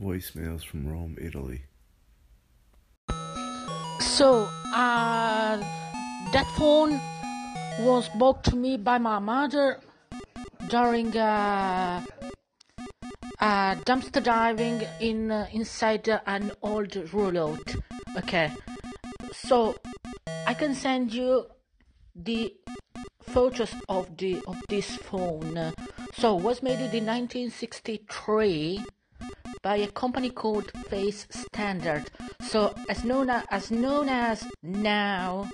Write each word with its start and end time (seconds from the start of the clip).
Voicemails 0.00 0.64
from 0.64 0.86
Rome, 0.86 1.16
Italy. 1.20 1.62
So, 4.00 4.48
uh, 4.74 5.56
that 6.32 6.46
phone 6.56 7.00
was 7.80 8.08
bought 8.10 8.44
to 8.44 8.56
me 8.56 8.76
by 8.76 8.98
my 8.98 9.18
mother 9.18 9.80
during 10.68 11.16
uh, 11.16 12.02
uh, 13.40 13.74
dumpster 13.86 14.22
diving 14.22 14.82
in 15.00 15.30
uh, 15.30 15.46
inside 15.52 16.08
uh, 16.08 16.20
an 16.26 16.52
old 16.62 16.94
roulotte. 17.12 17.76
Okay, 18.18 18.50
so 19.32 19.76
I 20.46 20.54
can 20.54 20.74
send 20.74 21.12
you 21.12 21.46
the 22.14 22.54
photos 23.22 23.74
of 23.88 24.16
the 24.16 24.40
of 24.46 24.56
this 24.68 24.96
phone. 24.96 25.72
So, 26.14 26.38
it 26.38 26.42
was 26.42 26.62
made 26.62 26.80
in 26.80 27.04
1963 27.04 28.84
by 29.62 29.76
a 29.76 29.88
company 29.88 30.30
called 30.30 30.70
Face 30.88 31.26
Standard. 31.30 32.10
So 32.48 32.74
as 32.88 33.04
known 33.04 33.30
as, 33.30 33.44
as 33.50 33.70
known 33.70 34.08
as 34.08 34.46
now 34.62 35.48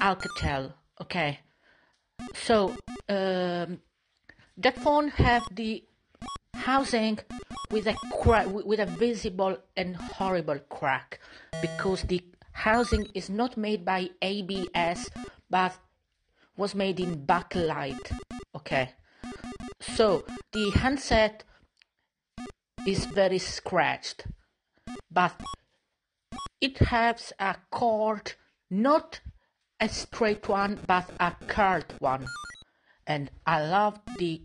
Alcatel. 0.00 0.72
Okay. 1.00 1.40
So 2.34 2.74
um, 3.08 3.80
that 4.56 4.76
phone 4.78 5.08
have 5.08 5.42
the 5.54 5.84
housing 6.54 7.18
with 7.70 7.86
a 7.86 7.94
crack, 8.22 8.46
with 8.48 8.80
a 8.80 8.86
visible 8.86 9.56
and 9.76 9.96
horrible 9.96 10.58
crack 10.70 11.20
because 11.60 12.02
the 12.02 12.22
housing 12.52 13.06
is 13.14 13.28
not 13.28 13.56
made 13.56 13.84
by 13.84 14.08
ABS 14.22 15.10
but 15.50 15.76
was 16.56 16.74
made 16.74 17.00
in 17.00 17.26
bakelite. 17.26 18.10
Okay. 18.54 18.90
So 19.80 20.24
the 20.52 20.70
handset 20.70 21.44
is 22.86 23.04
very 23.06 23.38
scratched, 23.38 24.26
but 25.10 25.34
it 26.60 26.78
has 26.78 27.32
a 27.38 27.56
cord, 27.70 28.34
not 28.70 29.20
a 29.80 29.88
straight 29.88 30.48
one, 30.48 30.78
but 30.86 31.10
a 31.18 31.32
curved 31.48 31.94
one. 31.98 32.26
And 33.06 33.30
I 33.44 33.66
love 33.66 34.00
the 34.18 34.42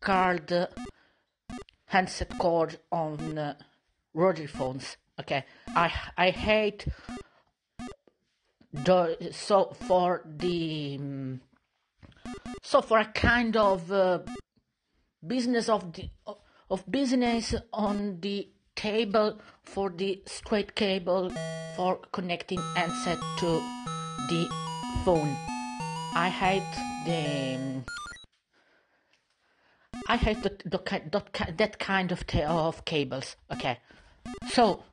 curved 0.00 0.52
handset 1.86 2.36
cord 2.38 2.78
on 2.90 3.38
uh, 3.38 3.54
rotary 4.14 4.46
phones. 4.48 4.96
Okay, 5.18 5.44
I 5.68 5.92
I 6.16 6.30
hate 6.30 6.86
the 8.72 9.30
so 9.32 9.72
for 9.86 10.22
the 10.26 10.96
um, 11.00 11.40
so 12.62 12.82
for 12.82 12.98
a 12.98 13.06
kind 13.06 13.56
of 13.56 13.90
uh, 13.90 14.18
business 15.26 15.68
of 15.68 15.92
the 15.92 16.10
of 16.70 16.84
business 16.90 17.54
on 17.72 18.20
the 18.20 18.48
table 18.74 19.38
for 19.62 19.90
the 19.90 20.22
straight 20.26 20.74
cable 20.74 21.32
for 21.76 21.98
connecting 22.12 22.60
handset 22.74 23.18
to 23.38 23.62
the 24.28 24.48
phone. 25.04 25.36
I 26.14 26.28
hate 26.28 26.62
the 27.04 27.56
I 30.08 30.16
hate 30.16 30.42
the, 30.42 30.50
the, 30.64 30.78
the, 31.10 31.52
that 31.56 31.78
kind 31.78 32.12
of 32.12 32.24
of 32.46 32.84
cables. 32.84 33.36
Okay, 33.52 33.78
so 34.48 34.84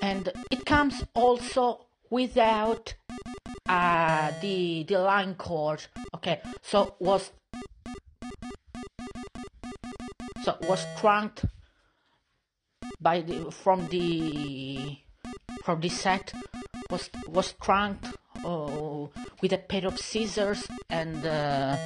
and 0.00 0.30
it 0.50 0.66
comes 0.66 1.04
also 1.14 1.86
without 2.10 2.94
uh, 3.68 4.32
the 4.40 4.84
the 4.84 4.98
line 4.98 5.34
cord. 5.34 5.84
Okay, 6.14 6.40
so 6.62 6.94
was 7.00 7.32
so 10.44 10.56
was 10.68 10.86
trunked 10.98 11.44
by 13.00 13.20
the 13.20 13.50
from 13.50 13.86
the 13.88 14.96
from 15.64 15.80
the 15.80 15.88
set 15.88 16.32
was 16.90 17.10
was 17.28 17.54
trunked 17.62 18.06
uh, 18.44 19.06
with 19.40 19.52
a 19.52 19.58
pair 19.58 19.86
of 19.86 19.98
scissors 19.98 20.66
and 20.90 21.24
uh, 21.26 21.76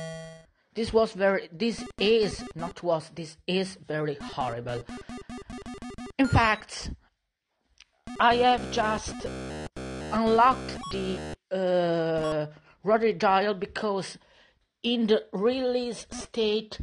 this 0.75 0.93
was 0.93 1.13
very 1.13 1.49
this 1.53 1.85
is 1.99 2.45
not 2.55 2.83
was 2.83 3.11
this 3.15 3.37
is 3.47 3.77
very 3.87 4.17
horrible. 4.21 4.83
In 6.19 6.29
fact 6.29 6.91
i 8.19 8.37
have 8.37 8.71
just 8.73 9.27
unlocked 10.13 10.79
the 10.93 11.19
uh, 11.53 12.47
rotary 12.83 13.13
dial 13.13 13.53
because 13.53 14.17
in 14.83 15.07
the 15.07 15.25
release 15.33 16.07
state 16.11 16.79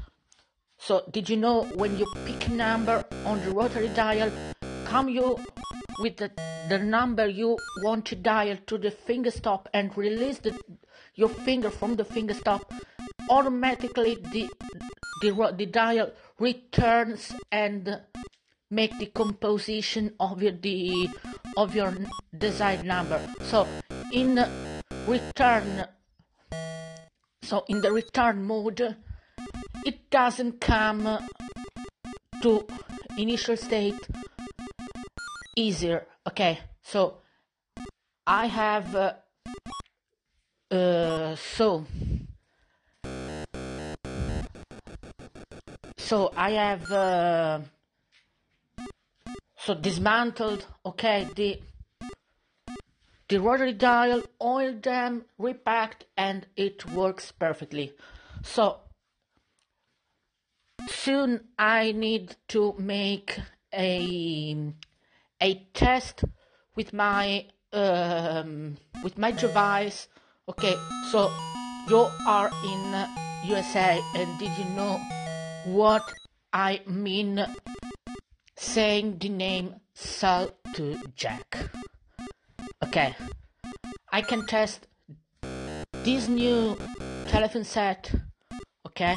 so 0.86 1.04
did 1.12 1.30
you 1.30 1.38
know 1.38 1.64
when 1.76 1.98
you 1.98 2.06
pick 2.26 2.48
a 2.48 2.52
number 2.52 3.06
on 3.26 3.40
the 3.46 3.52
rotary 3.52 3.88
dial, 3.90 4.30
come 4.84 5.08
you 5.08 5.40
with 6.00 6.18
the, 6.18 6.30
the 6.68 6.78
number 6.78 7.26
you 7.26 7.58
want 7.84 8.06
to 8.06 8.16
dial 8.16 8.58
to 8.68 8.78
the 8.78 8.92
finger 8.92 9.32
stop 9.32 9.70
and 9.74 9.98
release 9.98 10.40
the, 10.40 10.60
your 11.16 11.30
finger 11.30 11.70
from 11.70 11.96
the 11.96 12.04
finger 12.04 12.34
stop, 12.34 12.74
automatically 13.30 14.18
the, 14.34 14.50
the, 15.22 15.54
the 15.58 15.66
dial 15.66 16.12
returns 16.38 17.34
and 17.50 18.02
make 18.70 18.98
the 19.00 19.06
composition 19.06 20.14
of 20.20 20.44
your 20.44 20.52
the 20.52 21.08
of 21.56 21.76
your 21.76 21.94
desired 22.38 22.84
number. 22.84 23.22
So 23.44 23.68
in 24.12 24.44
return 25.08 25.86
so 27.42 27.64
in 27.68 27.82
the 27.82 27.92
return 27.92 28.44
mode 28.44 28.96
it 29.86 30.10
doesn't 30.10 30.60
come 30.60 31.20
to 32.42 32.66
initial 33.18 33.58
state 33.58 34.00
easier 35.56 36.06
okay? 36.28 36.60
So 36.82 37.18
i 38.26 38.46
have 38.48 38.96
uh, 38.96 39.14
uh, 40.72 41.36
so 41.36 41.86
so 45.98 46.32
i 46.38 46.52
have 46.52 46.92
uh, 46.92 47.60
so 49.58 49.74
dismantled 49.74 50.66
okay 50.86 51.28
the 51.36 51.60
the 53.30 53.40
rotary 53.40 53.74
dial 53.74 54.22
oiled 54.42 54.84
them 54.84 55.26
repacked 55.40 56.06
and 56.16 56.46
it 56.56 56.86
works 56.92 57.32
perfectly. 57.32 57.94
So 58.44 58.82
soon 60.88 61.42
I 61.58 61.92
need 61.92 62.36
to 62.50 62.76
make 62.78 63.40
a 63.74 64.74
a 65.42 65.68
test 65.74 66.24
with 66.76 66.94
my 66.94 67.46
um, 67.72 68.78
with 69.04 69.18
my 69.18 69.32
device. 69.32 70.08
Okay, 70.48 70.76
so 71.12 71.32
you 71.90 72.08
are 72.28 72.52
in 72.66 73.08
USA, 73.46 74.02
and 74.16 74.40
did 74.40 74.52
you 74.58 74.66
know 74.76 75.00
what 75.66 76.04
I 76.52 76.82
mean 76.86 77.46
saying 78.56 79.18
the 79.20 79.30
name 79.30 79.76
Sal 79.94 80.52
to 80.76 80.98
Jack? 81.16 81.58
Okay, 82.84 83.16
I 84.12 84.22
can 84.22 84.46
test 84.46 84.88
this 86.04 86.28
new 86.28 86.78
telephone 87.28 87.64
set. 87.64 88.12
Okay, 88.86 89.16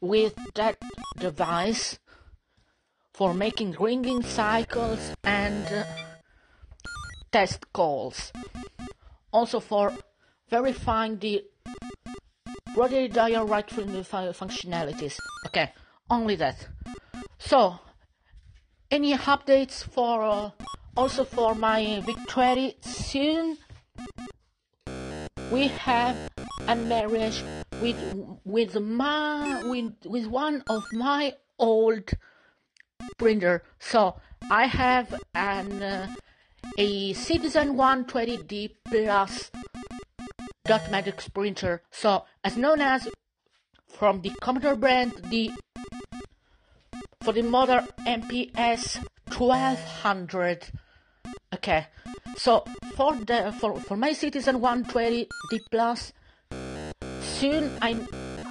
with 0.00 0.34
that 0.54 0.76
device 1.18 1.98
for 3.12 3.34
making 3.34 3.76
ringing 3.78 4.22
cycles 4.22 5.12
and 5.24 5.66
uh, 5.66 5.84
test 7.30 7.72
calls. 7.72 8.32
Also 9.32 9.60
for 9.60 9.92
verifying 10.48 11.18
the 11.18 11.44
rotary 12.76 13.08
dial 13.08 13.46
right 13.46 13.66
functionalities. 13.68 15.18
Okay, 15.46 15.72
only 16.08 16.36
that. 16.36 16.68
So, 17.38 17.78
any 18.90 19.14
updates 19.14 19.84
for 19.84 20.22
uh, 20.22 20.50
also 20.96 21.24
for 21.24 21.54
my 21.54 22.02
VIC-20 22.04 22.84
soon? 22.84 23.58
We 25.50 25.68
have 25.68 26.16
a 26.66 26.76
marriage 26.76 27.42
with 27.80 28.40
with 28.44 28.80
my 28.80 29.62
with 29.64 29.94
with 30.04 30.26
one 30.26 30.62
of 30.68 30.84
my 30.92 31.34
old 31.58 32.10
printer. 33.18 33.62
So 33.78 34.16
I 34.50 34.66
have 34.66 35.14
an 35.34 35.82
uh, 35.82 36.14
a 36.78 37.12
Citizen 37.14 37.76
120D 37.76 38.74
Plus 38.84 39.50
dot 40.64 40.90
matrix 40.90 41.28
printer. 41.28 41.82
So 41.90 42.24
as 42.44 42.56
known 42.56 42.80
as 42.80 43.08
from 43.88 44.20
the 44.22 44.30
Commodore 44.40 44.76
brand, 44.76 45.12
the 45.30 45.50
for 47.22 47.32
the 47.32 47.42
model 47.42 47.80
MPS 48.06 49.04
1200. 49.36 50.66
Okay, 51.54 51.86
so 52.36 52.64
for 52.94 53.14
the 53.16 53.54
for 53.58 53.78
for 53.80 53.96
my 53.96 54.12
Citizen 54.12 54.60
120D 54.60 55.26
Plus 55.70 56.12
soon 57.40 57.70
I 57.80 57.96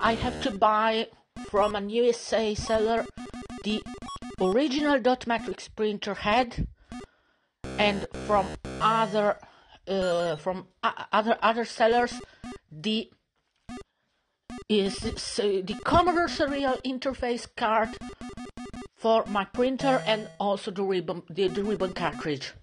I 0.01 0.13
have 0.15 0.41
to 0.41 0.51
buy 0.51 1.07
from 1.51 1.75
a 1.75 1.81
USA 1.81 2.55
seller 2.55 3.05
the 3.63 3.83
original 4.41 4.99
dot 4.99 5.27
matrix 5.27 5.67
printer 5.67 6.15
head 6.15 6.67
and 7.77 8.07
from 8.25 8.47
other 8.81 9.37
uh, 9.87 10.37
from 10.37 10.67
other 11.13 11.37
other 11.43 11.65
sellers 11.65 12.13
the 12.71 13.11
is 14.67 14.95
so 15.17 15.61
the 15.61 15.75
Commodore 15.83 16.27
Serial 16.27 16.77
Interface 16.83 17.45
card 17.55 17.89
for 18.95 19.23
my 19.27 19.45
printer 19.45 20.01
and 20.07 20.29
also 20.39 20.71
the 20.71 20.83
ribbon 20.83 21.21
the, 21.29 21.47
the 21.47 21.63
ribbon 21.63 21.93
cartridge. 21.93 22.53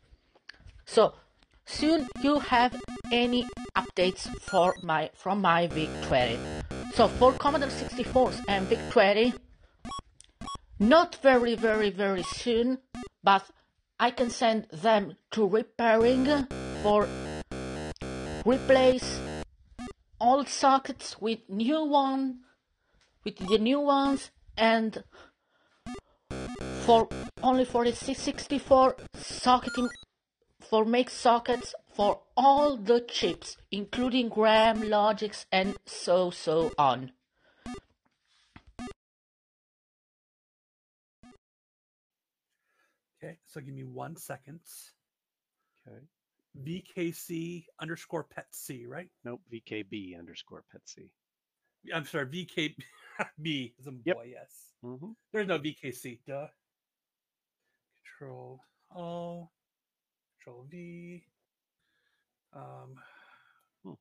So 0.87 1.15
soon 1.67 2.09
you 2.23 2.39
have 2.39 2.81
any 3.13 3.47
updates 3.77 4.29
for 4.41 4.75
my 4.83 5.11
from 5.15 5.41
my 5.41 5.67
VIC-20. 5.67 6.39
So 6.95 7.09
for 7.09 7.33
Commodore 7.33 7.71
64 7.71 8.33
and 8.49 8.67
VIC-20, 8.69 9.35
not 10.79 11.17
very 11.17 11.55
very 11.55 11.91
very 11.91 12.23
soon, 12.23 12.79
but 13.23 13.45
I 13.99 14.11
can 14.11 14.31
send 14.31 14.69
them 14.73 15.17
to 15.33 15.47
repairing 15.47 16.47
for 16.83 17.09
replace 18.45 19.21
old 20.21 20.49
sockets 20.49 21.21
with 21.21 21.41
new 21.49 21.85
one 21.85 22.41
with 23.25 23.37
the 23.39 23.59
new 23.59 23.81
ones 23.81 24.31
and 24.57 25.03
for 26.85 27.09
only 27.43 27.65
for 27.65 27.85
the 27.85 27.93
64 27.93 28.97
socketing 29.15 29.89
for 30.69 30.85
make 30.85 31.11
sockets 31.11 31.75
for 31.95 32.21
all 32.37 32.77
the 32.77 33.01
chips 33.01 33.57
including 33.71 34.31
ram 34.37 34.89
logics 34.89 35.47
and 35.53 35.77
so 35.87 36.31
so 36.31 36.73
on 36.79 37.11
Okay, 43.23 43.39
so 43.47 43.61
give 43.61 43.75
me 43.75 43.83
one 43.85 44.15
second. 44.17 44.61
Okay. 45.87 45.99
VKC 46.65 47.65
underscore 47.81 48.25
pet 48.25 48.47
C, 48.53 48.87
right? 48.87 49.09
Nope. 49.25 49.41
VKB 49.53 50.19
underscore 50.19 50.65
pet 50.71 50.83
C. 50.85 51.11
I'm 51.93 52.05
sorry, 52.07 52.27
VKB 52.27 52.77
is 53.79 53.87
a 53.87 53.93
Yep. 54.05 54.17
boy, 54.17 54.29
yes. 54.33 54.73
Mm-hmm. 54.85 55.11
There's 55.33 55.49
no 55.49 55.59
VKC, 55.59 56.21
duh. 56.27 56.47
Control 58.19 58.61
O, 58.95 59.49
Control 60.47 60.65
V. 60.71 61.25
Um, 62.53 63.03
Hmm. 63.83 63.95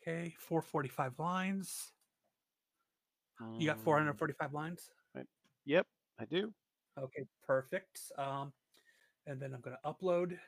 okay, 0.00 0.36
445 0.38 1.18
lines. 1.18 1.92
You 3.58 3.66
got 3.66 3.78
Mm, 3.78 3.82
445 3.82 4.54
lines? 4.54 4.92
Yep, 5.64 5.88
I 6.18 6.24
do. 6.26 6.54
Okay, 6.96 7.26
perfect. 7.42 8.12
Um, 8.16 8.52
and 9.26 9.42
then 9.42 9.52
I'm 9.52 9.60
going 9.60 9.76
to 9.76 9.82
upload. 9.82 10.38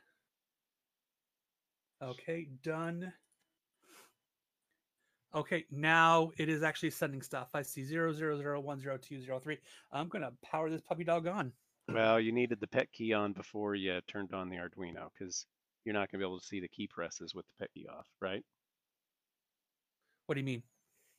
Okay, 2.00 2.44
done. 2.62 3.12
Okay, 5.34 5.66
now 5.72 6.30
it 6.36 6.48
is 6.48 6.62
actually 6.62 6.90
sending 6.90 7.20
stuff. 7.20 7.50
I 7.54 7.62
see 7.62 7.82
000100203. 7.82 9.60
I'm 9.90 10.08
going 10.08 10.22
to 10.22 10.32
power 10.40 10.70
this 10.70 10.80
puppy 10.82 11.02
dog 11.02 11.26
on. 11.26 11.52
Well, 11.88 12.20
you 12.20 12.32
needed 12.32 12.60
the 12.60 12.68
pet 12.68 12.92
key 12.92 13.14
on 13.14 13.32
before 13.32 13.74
you 13.74 14.00
turned 14.02 14.34
on 14.34 14.50
the 14.50 14.56
Arduino 14.56 15.10
because 15.12 15.46
you're 15.84 15.94
not 15.94 16.10
going 16.10 16.18
to 16.20 16.24
be 16.24 16.28
able 16.28 16.38
to 16.38 16.46
see 16.46 16.60
the 16.60 16.68
key 16.68 16.86
presses 16.86 17.34
with 17.34 17.46
the 17.46 17.54
pet 17.58 17.72
key 17.72 17.86
off, 17.88 18.08
right? 18.20 18.44
What 20.26 20.34
do 20.34 20.40
you 20.40 20.44
mean? 20.44 20.62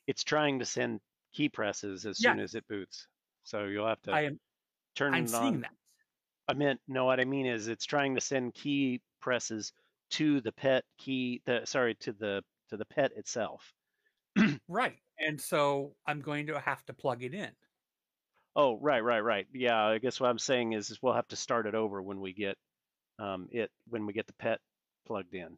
It's 0.07 0.24
trying 0.24 0.60
to 0.60 0.66
send 0.66 1.01
key 1.31 1.50
presses 1.50 2.06
as 2.06 2.19
Yeah. 2.19 2.31
soon 2.31 2.39
as 2.39 2.56
it 2.56 2.68
boots. 2.68 3.07
So 3.44 3.66
you'll 3.66 3.88
have 3.88 4.01
to 4.04 4.12
I 4.13 4.21
am 4.24 4.39
turn 4.95 5.16
I'm 5.16 5.25
it 5.25 5.27
seeing 5.27 5.62
on. 5.62 5.62
that. 5.62 5.75
I 6.48 6.54
meant 6.56 6.81
no. 6.88 7.06
What 7.06 7.19
I 7.22 7.25
mean 7.25 7.45
is, 7.48 7.68
it's 7.69 7.86
trying 7.86 8.15
to 8.15 8.22
send 8.22 8.56
key 8.56 9.01
presses 9.22 9.74
to 10.12 10.42
the 10.42 10.51
pet 10.54 10.86
key. 10.98 11.42
The 11.45 11.65
sorry 11.65 11.95
to 11.98 12.13
the 12.13 12.44
to 12.69 12.77
the 12.77 12.86
pet 12.86 13.13
itself. 13.13 13.74
Right. 14.68 15.00
And 15.18 15.39
so 15.42 15.98
I'm 16.06 16.22
going 16.22 16.48
to 16.48 16.60
have 16.60 16.86
to 16.86 16.94
plug 16.94 17.24
it 17.24 17.33
in. 17.33 17.56
Oh, 18.56 18.78
right, 18.80 19.04
right, 19.04 19.19
right. 19.19 19.48
Yeah, 19.54 19.86
I 19.86 19.98
guess 20.00 20.19
what 20.19 20.30
I'm 20.30 20.40
saying 20.40 20.74
is, 20.74 20.90
is 20.90 21.01
we'll 21.01 21.13
have 21.13 21.28
to 21.30 21.36
start 21.36 21.66
it 21.66 21.75
over 21.75 22.01
when 22.01 22.19
we 22.19 22.34
get 22.34 22.57
um, 23.19 23.48
it 23.51 23.72
when 23.88 24.06
we 24.06 24.13
get 24.13 24.28
the 24.28 24.34
pet 24.34 24.60
plugged 25.06 25.34
in. 25.34 25.57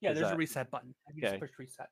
Yeah, 0.00 0.10
Is 0.10 0.18
there's 0.18 0.32
a 0.32 0.36
reset 0.36 0.70
button. 0.70 0.94
I 1.08 1.12
can 1.12 1.20
just 1.20 1.32
okay. 1.34 1.40
push 1.40 1.50
reset. 1.58 1.88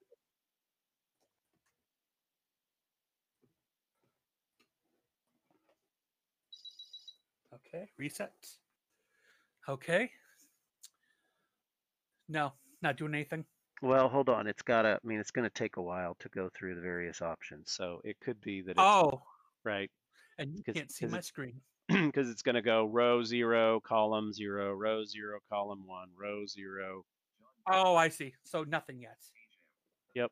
Okay, 7.54 7.88
reset. 7.96 8.32
Okay. 9.68 10.10
No, 12.28 12.52
not 12.82 12.96
doing 12.96 13.14
anything. 13.14 13.44
Well, 13.82 14.08
hold 14.08 14.28
on. 14.28 14.46
It's 14.46 14.62
gotta. 14.62 14.98
I 15.02 15.06
mean, 15.06 15.20
it's 15.20 15.30
going 15.30 15.48
to 15.48 15.54
take 15.54 15.76
a 15.76 15.82
while 15.82 16.16
to 16.20 16.28
go 16.28 16.48
through 16.54 16.74
the 16.74 16.80
various 16.80 17.20
options. 17.20 17.70
So 17.70 18.00
it 18.04 18.20
could 18.20 18.40
be 18.40 18.62
that 18.62 18.72
it's 18.72 18.80
Oh, 18.80 19.22
right 19.64 19.90
and 20.38 20.54
you 20.56 20.62
can't 20.62 20.90
see 20.90 21.06
my 21.06 21.20
screen. 21.20 21.60
because 21.88 22.30
it's 22.30 22.42
going 22.42 22.54
to 22.54 22.62
go 22.62 22.86
row 22.86 23.22
zero, 23.22 23.80
column 23.80 24.32
zero, 24.32 24.72
row 24.72 25.04
zero, 25.04 25.38
column 25.50 25.86
one, 25.86 26.08
row 26.18 26.46
zero. 26.46 27.04
Oh, 27.70 27.94
I 27.96 28.08
see. 28.08 28.34
So 28.44 28.64
nothing 28.64 29.00
yet. 29.00 29.18
Yep. 30.14 30.30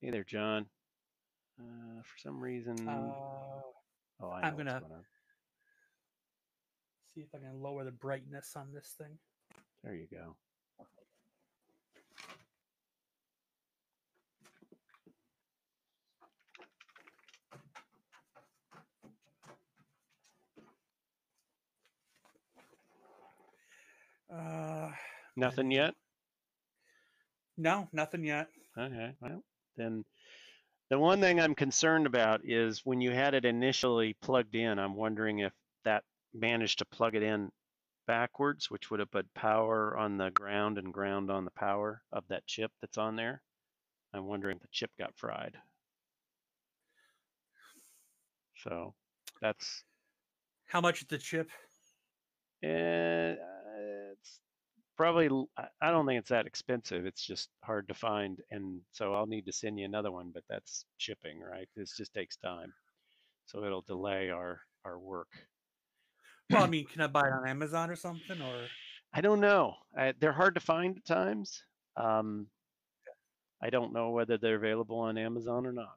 Hey 0.00 0.10
there, 0.10 0.24
John. 0.24 0.66
Uh, 1.60 2.02
for 2.02 2.18
some 2.18 2.40
reason, 2.40 2.88
Uh, 2.88 3.12
oh, 4.20 4.28
I 4.28 4.40
I'm 4.42 4.56
gonna- 4.56 4.80
going 4.80 5.04
see 7.14 7.20
if 7.20 7.28
I 7.34 7.38
can 7.38 7.60
lower 7.60 7.84
the 7.84 7.92
brightness 7.92 8.56
on 8.56 8.72
this 8.72 8.94
thing. 8.96 9.18
There 9.84 9.94
you 9.94 10.06
go. 10.10 10.36
Uh, 24.32 24.90
Nothing 25.36 25.70
yet. 25.70 25.94
no, 27.56 27.88
nothing 27.92 28.24
yet. 28.24 28.48
Okay, 28.78 29.14
well, 29.20 29.42
then 29.76 30.04
the 30.90 30.98
one 30.98 31.20
thing 31.20 31.40
I'm 31.40 31.54
concerned 31.54 32.06
about 32.06 32.40
is 32.44 32.80
when 32.84 33.00
you 33.00 33.10
had 33.12 33.34
it 33.34 33.44
initially 33.44 34.14
plugged 34.22 34.54
in, 34.54 34.78
I'm 34.78 34.94
wondering 34.96 35.40
if 35.40 35.52
that 35.84 36.04
managed 36.34 36.78
to 36.78 36.84
plug 36.86 37.14
it 37.14 37.22
in 37.22 37.50
backwards, 38.06 38.70
which 38.70 38.90
would 38.90 39.00
have 39.00 39.10
put 39.10 39.32
power 39.34 39.96
on 39.96 40.16
the 40.16 40.30
ground 40.30 40.78
and 40.78 40.92
ground 40.92 41.30
on 41.30 41.44
the 41.44 41.50
power 41.52 42.02
of 42.12 42.24
that 42.28 42.46
chip 42.46 42.70
that's 42.80 42.98
on 42.98 43.16
there. 43.16 43.42
I'm 44.14 44.26
wondering 44.26 44.56
if 44.56 44.62
the 44.62 44.68
chip 44.70 44.90
got 44.98 45.16
fried. 45.16 45.56
So 48.62 48.94
that's 49.40 49.84
How 50.66 50.80
much 50.80 51.02
is 51.02 51.08
the 51.08 51.18
chip? 51.18 51.50
uh, 52.64 53.34
probably 54.96 55.28
I 55.80 55.90
don't 55.90 56.06
think 56.06 56.20
it's 56.20 56.30
that 56.30 56.46
expensive. 56.46 57.06
It's 57.06 57.24
just 57.24 57.50
hard 57.62 57.88
to 57.88 57.94
find, 57.94 58.38
and 58.50 58.80
so 58.92 59.14
I'll 59.14 59.26
need 59.26 59.46
to 59.46 59.52
send 59.52 59.78
you 59.78 59.84
another 59.84 60.10
one. 60.10 60.30
But 60.32 60.44
that's 60.48 60.84
shipping, 60.98 61.40
right? 61.40 61.68
This 61.76 61.96
just 61.96 62.14
takes 62.14 62.36
time, 62.36 62.72
so 63.46 63.64
it'll 63.64 63.82
delay 63.82 64.30
our 64.30 64.60
our 64.84 64.98
work. 64.98 65.28
Well, 66.50 66.64
I 66.64 66.66
mean, 66.68 66.86
can 66.86 67.00
I 67.00 67.06
buy 67.06 67.28
it 67.28 67.32
on 67.32 67.48
Amazon 67.48 67.90
or 67.90 67.96
something? 67.96 68.40
Or 68.40 68.66
I 69.12 69.20
don't 69.20 69.40
know. 69.40 69.74
I, 69.96 70.14
they're 70.18 70.32
hard 70.32 70.54
to 70.54 70.60
find 70.60 70.96
at 70.96 71.04
times. 71.04 71.62
Um, 71.96 72.46
I 73.62 73.70
don't 73.70 73.92
know 73.92 74.10
whether 74.10 74.38
they're 74.38 74.56
available 74.56 74.98
on 74.98 75.18
Amazon 75.18 75.66
or 75.66 75.72
not. 75.72 75.96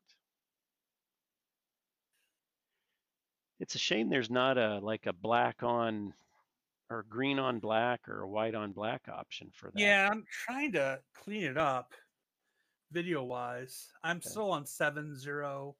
It's 3.59 3.75
a 3.75 3.79
shame 3.79 4.09
there's 4.09 4.29
not 4.29 4.57
a 4.57 4.79
like 4.79 5.05
a 5.05 5.13
black 5.13 5.63
on 5.63 6.13
or 6.89 7.03
green 7.09 7.39
on 7.39 7.59
black 7.59 8.07
or 8.07 8.21
a 8.21 8.29
white 8.29 8.55
on 8.55 8.71
black 8.71 9.03
option 9.11 9.49
for 9.53 9.71
that. 9.71 9.79
yeah, 9.79 10.07
I'm 10.11 10.23
trying 10.29 10.71
to 10.73 10.99
clean 11.15 11.43
it 11.43 11.57
up 11.57 11.93
video 12.91 13.23
wise. 13.23 13.87
I'm 14.03 14.17
Okay. 14.17 14.29
still 14.29 14.51
on 14.51 14.65
seven 14.65 15.17
zero 15.17 15.75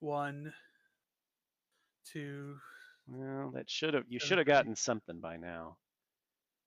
one 0.00 0.52
two. 2.10 2.56
Well, 3.06 3.50
that 3.54 3.70
should 3.70 3.94
have 3.94 4.04
you 4.08 4.18
should 4.18 4.38
have 4.38 4.46
gotten 4.46 4.74
something 4.74 5.20
by 5.20 5.36
now. 5.36 5.76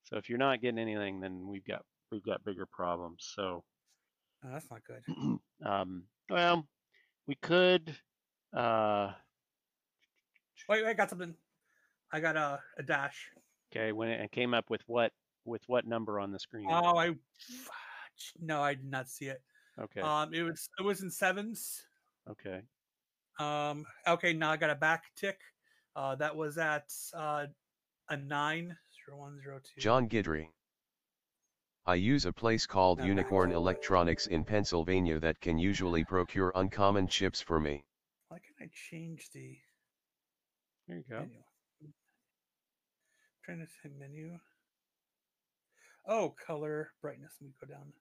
So 0.04 0.18
if 0.18 0.30
you're 0.30 0.38
not 0.38 0.62
getting 0.62 0.80
anything, 0.80 1.20
then 1.20 1.48
we've 1.48 1.66
got 1.66 1.84
we've 2.12 2.24
got 2.24 2.44
bigger 2.46 2.66
problems. 2.66 3.32
So 3.36 3.64
Oh, 4.44 4.50
that's 4.54 4.72
not 4.72 4.82
good. 4.86 5.04
um, 5.66 6.04
well, 6.30 6.66
we 7.28 7.36
could 7.36 7.94
uh, 8.56 9.12
Wait, 10.70 10.84
wait, 10.84 10.90
I 10.90 10.94
got 10.94 11.10
something. 11.10 11.36
I 12.12 12.20
got 12.20 12.38
a, 12.38 12.60
a 12.78 12.84
dash. 12.84 13.30
Okay 13.72 13.92
when 13.92 14.10
it 14.10 14.32
came 14.32 14.54
up 14.54 14.70
with 14.70 14.82
what 14.88 15.12
with 15.46 15.62
what 15.68 15.86
number 15.88 16.20
on 16.20 16.32
the 16.32 16.40
screen? 16.40 16.68
Oh, 16.70 16.98
I 16.98 17.16
no, 18.40 18.62
I 18.62 18.74
did 18.74 18.90
not 18.90 19.10
see 19.10 19.26
it. 19.26 19.42
okay, 19.80 20.02
Um, 20.02 20.34
it 20.34 20.44
was 20.44 20.70
it 20.80 20.84
was 20.84 21.02
in 21.02 21.10
sevens. 21.12 21.82
okay. 22.30 22.62
Um, 23.40 23.86
okay, 24.06 24.34
now 24.34 24.52
I 24.52 24.58
got 24.58 24.70
a 24.70 24.76
back 24.76 25.04
tick. 25.16 25.40
Uh, 25.96 26.16
that 26.16 26.36
was 26.36 26.58
at 26.58 26.92
uh, 27.14 27.46
a 28.10 28.18
nine 28.18 28.76
zero 29.06 29.18
one 29.20 29.40
zero 29.42 29.60
two. 29.64 29.80
John 29.82 30.10
Guidry. 30.10 30.48
I 31.86 31.96
use 31.96 32.26
a 32.26 32.34
place 32.34 32.68
called 32.68 33.00
No. 33.00 33.06
Unicorn 33.06 33.52
Electronics 33.52 34.28
in 34.28 34.44
Pennsylvania 34.44 35.20
that 35.22 35.40
can 35.40 35.58
usually 35.58 36.04
procure 36.04 36.52
uncommon 36.54 37.08
chips 37.08 37.42
for 37.42 37.60
me. 37.60 37.84
Why 38.28 38.38
can 38.40 38.68
I 38.68 38.70
change 38.92 39.30
the 39.34 39.58
There 40.88 40.98
you 40.98 41.04
go. 41.10 41.20
menu? 41.22 41.40
Trying 43.50 43.66
to 43.66 43.72
say 43.82 43.90
menu. 44.00 44.38
Oh, 46.08 46.36
color 46.46 46.92
brightness. 47.02 47.34
Let 47.42 47.48
me 47.48 47.54
go 47.60 47.66
down. 47.74 47.94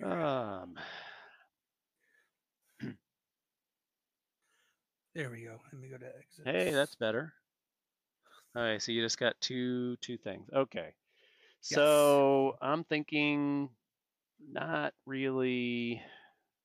There 0.00 0.08
we 0.08 0.14
go. 0.16 0.20
Um, 0.20 0.74
There 5.14 5.30
we 5.30 5.42
go. 5.42 5.56
Let 5.72 5.80
me 5.80 5.88
go 5.88 5.98
to 5.98 6.06
exit. 6.06 6.46
hey, 6.46 6.72
that's 6.72 6.96
better. 6.96 7.32
All 8.56 8.62
right, 8.62 8.82
so 8.82 8.90
you 8.90 9.02
just 9.02 9.18
got 9.18 9.40
two 9.40 9.96
two 10.00 10.16
things. 10.16 10.48
Okay. 10.52 10.88
Yes. 11.70 11.74
So 11.74 12.56
I'm 12.60 12.82
thinking 12.82 13.68
not 14.48 14.92
really 15.06 16.02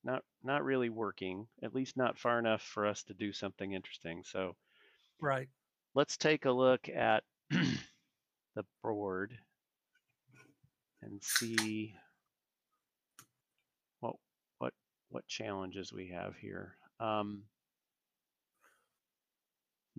not 0.03 0.24
not 0.44 0.63
really 0.63 0.89
working, 0.89 1.48
at 1.63 1.74
least 1.74 1.98
not 1.98 2.20
far 2.20 2.39
enough 2.39 2.62
for 2.62 2.86
us 2.86 3.03
to 3.03 3.13
do 3.13 3.34
something 3.34 3.74
interesting. 3.74 4.24
So 4.24 4.55
right. 5.20 5.50
let's 5.96 6.15
take 6.15 6.46
a 6.46 6.51
look 6.51 6.88
at 6.88 7.24
the 7.50 8.65
board 8.84 9.36
and 11.01 11.22
see 11.24 11.94
what 14.00 14.15
what 14.60 14.74
what 15.10 15.27
challenges 15.27 15.91
we 15.91 16.10
have 16.10 16.36
here. 16.39 16.75
Um, 17.00 17.44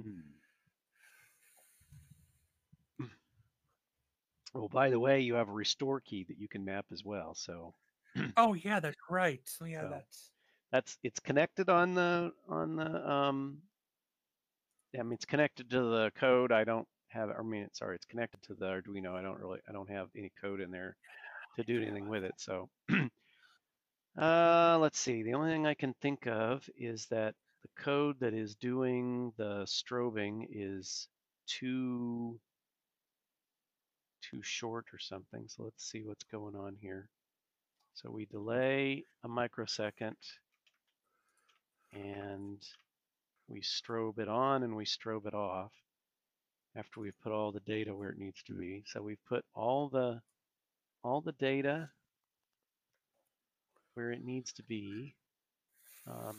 hmm. 0.00 0.35
Oh, 4.56 4.68
by 4.68 4.88
the 4.90 4.98
way, 4.98 5.20
you 5.20 5.34
have 5.34 5.48
a 5.48 5.52
restore 5.52 6.00
key 6.00 6.24
that 6.24 6.38
you 6.38 6.48
can 6.48 6.64
map 6.64 6.86
as 6.90 7.04
well. 7.04 7.34
So 7.34 7.74
Oh 8.36 8.54
yeah, 8.54 8.80
that's 8.80 8.96
right. 9.10 9.40
Yeah, 9.64 9.82
So- 9.82 9.90
that's 9.90 10.30
that's 10.72 10.98
it's 11.02 11.20
connected 11.20 11.68
on 11.68 11.94
the 11.94 12.32
on 12.48 12.76
the 12.76 13.10
um 13.10 13.62
I 14.98 15.02
mean 15.02 15.12
it's 15.12 15.26
connected 15.26 15.70
to 15.70 15.80
the 15.82 16.10
code. 16.16 16.52
I 16.52 16.64
don't 16.64 16.88
have 17.08 17.30
I 17.30 17.42
mean 17.42 17.68
sorry, 17.72 17.96
it's 17.96 18.06
connected 18.06 18.42
to 18.44 18.54
the 18.54 18.66
Arduino. 18.66 19.14
I 19.14 19.22
don't 19.22 19.38
really 19.38 19.60
I 19.68 19.72
don't 19.72 19.90
have 19.90 20.08
any 20.16 20.32
code 20.40 20.60
in 20.60 20.70
there 20.70 20.96
to 21.56 21.64
do 21.64 21.82
anything 21.82 22.08
with 22.08 22.24
it. 22.24 22.34
So 22.38 22.70
uh 24.18 24.78
let's 24.80 24.98
see. 24.98 25.22
The 25.22 25.34
only 25.34 25.50
thing 25.50 25.66
I 25.66 25.74
can 25.74 25.94
think 26.00 26.26
of 26.26 26.68
is 26.76 27.06
that 27.06 27.34
the 27.62 27.68
code 27.82 28.18
that 28.20 28.34
is 28.34 28.54
doing 28.56 29.32
the 29.36 29.64
strobing 29.66 30.46
is 30.50 31.08
too 31.46 32.40
too 34.30 34.40
short 34.42 34.86
or 34.92 34.98
something. 34.98 35.44
So 35.48 35.64
let's 35.64 35.90
see 35.90 36.02
what's 36.04 36.24
going 36.24 36.54
on 36.54 36.76
here. 36.80 37.08
So 37.94 38.10
we 38.10 38.26
delay 38.26 39.04
a 39.24 39.28
microsecond 39.28 40.16
and 41.92 42.62
we 43.48 43.60
strobe 43.62 44.18
it 44.18 44.28
on 44.28 44.62
and 44.62 44.76
we 44.76 44.84
strobe 44.84 45.26
it 45.26 45.34
off 45.34 45.72
after 46.76 47.00
we've 47.00 47.18
put 47.22 47.32
all 47.32 47.52
the 47.52 47.60
data 47.60 47.94
where 47.94 48.10
it 48.10 48.18
needs 48.18 48.42
to 48.44 48.52
be. 48.52 48.84
So 48.86 49.02
we've 49.02 49.24
put 49.28 49.44
all 49.54 49.88
the 49.88 50.20
all 51.02 51.20
the 51.20 51.32
data 51.32 51.88
where 53.94 54.12
it 54.12 54.24
needs 54.24 54.52
to 54.52 54.62
be. 54.64 55.14
Um, 56.06 56.36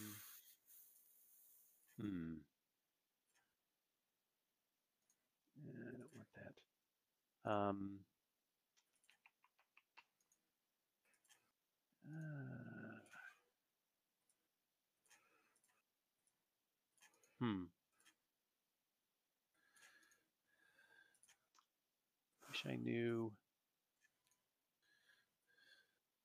hmm. 2.00 2.34
Yeah, 5.66 5.74
I 5.88 5.92
don't 5.92 6.16
want 6.16 6.28
that. 6.36 6.54
Um, 7.48 8.00
uh, 12.06 12.68
Hmm. 17.40 17.66
Wish 22.50 22.64
I 22.66 22.76
knew. 22.78 23.32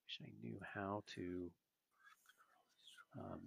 Wish 0.07 0.27
I 0.27 0.33
knew 0.43 0.59
how 0.75 1.03
to. 1.15 1.51
Um, 3.19 3.41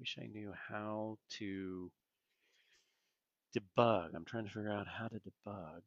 wish 0.00 0.16
I 0.18 0.26
knew 0.26 0.54
how 0.68 1.18
to 1.38 1.90
debug. 3.56 4.14
I'm 4.14 4.24
trying 4.24 4.44
to 4.44 4.50
figure 4.50 4.70
out 4.72 4.86
how 4.88 5.08
to 5.08 5.20
debug. 5.20 5.82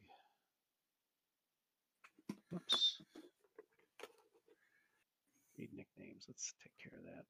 Read 5.58 5.70
nicknames. 5.74 6.26
Let's 6.28 6.54
take 6.64 6.74
care 6.82 6.98
of 7.00 7.06
that. 7.06 7.26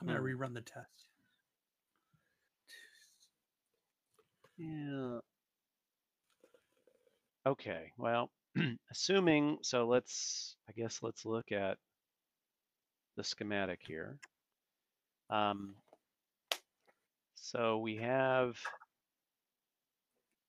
I'm 0.00 0.06
gonna 0.06 0.20
Hmm. 0.20 0.24
rerun 0.24 0.54
the 0.54 0.62
test. 0.62 1.06
Yeah. 4.58 5.20
Okay, 7.46 7.92
well, 7.96 8.30
assuming, 8.90 9.58
so 9.62 9.86
let's, 9.86 10.56
I 10.68 10.72
guess 10.72 11.02
let's 11.02 11.24
look 11.24 11.52
at 11.52 11.78
the 13.16 13.24
schematic 13.24 13.80
here. 13.86 14.18
Um, 15.28 15.74
so 17.34 17.78
we 17.78 17.96
have 17.96 18.56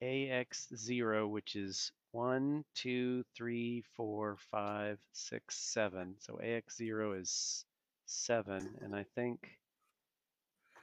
AX0, 0.04 1.30
which 1.30 1.56
is 1.56 1.92
one, 2.12 2.64
two, 2.76 3.24
three, 3.36 3.84
four, 3.96 4.38
five, 4.52 5.00
six, 5.14 5.58
seven. 5.58 6.16
So 6.20 6.40
AX0 6.44 7.20
is 7.22 7.66
seven, 8.06 8.78
and 8.82 8.96
I 8.96 9.06
think, 9.16 9.40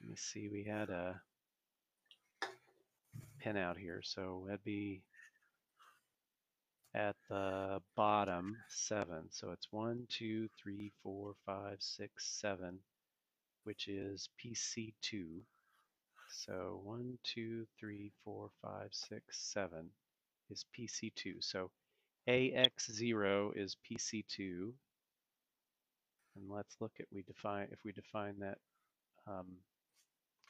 let 0.00 0.08
me 0.08 0.16
see, 0.16 0.48
we 0.48 0.64
had 0.64 0.90
a 0.90 1.20
pin 3.40 3.56
out 3.56 3.76
here. 3.76 4.00
So 4.02 4.44
that'd 4.46 4.64
be 4.64 5.02
at 6.94 7.16
the 7.28 7.80
bottom 7.96 8.56
seven. 8.68 9.24
So 9.30 9.50
it's 9.50 9.68
one, 9.70 10.06
two, 10.08 10.48
three, 10.62 10.92
four, 11.02 11.34
five, 11.44 11.76
six, 11.80 12.26
seven, 12.40 12.78
which 13.64 13.88
is 13.88 14.28
PC2. 14.42 15.40
So 16.30 16.80
one, 16.84 17.18
two, 17.24 17.66
three, 17.78 18.12
four, 18.24 18.50
five, 18.62 18.88
six, 18.92 19.38
seven 19.52 19.90
is 20.50 20.64
PC2. 20.78 21.36
So 21.40 21.70
AX0 22.28 23.56
is 23.56 23.76
PC2. 23.90 24.72
And 26.36 26.50
let's 26.50 26.76
look 26.80 26.92
at 27.00 27.06
we 27.12 27.22
define 27.22 27.68
if 27.72 27.78
we 27.84 27.92
define 27.92 28.38
that. 28.40 28.58
Um, 29.26 29.46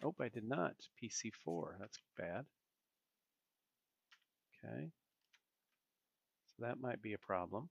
oh, 0.05 0.15
I 0.21 0.29
did 0.29 0.45
not. 0.45 0.75
PC4. 1.03 1.79
That's 1.79 1.99
bad. 2.17 2.45
Okay. 4.65 4.91
That 6.59 6.81
might 6.81 7.01
be 7.03 7.13
a 7.15 7.19
problem. 7.19 7.69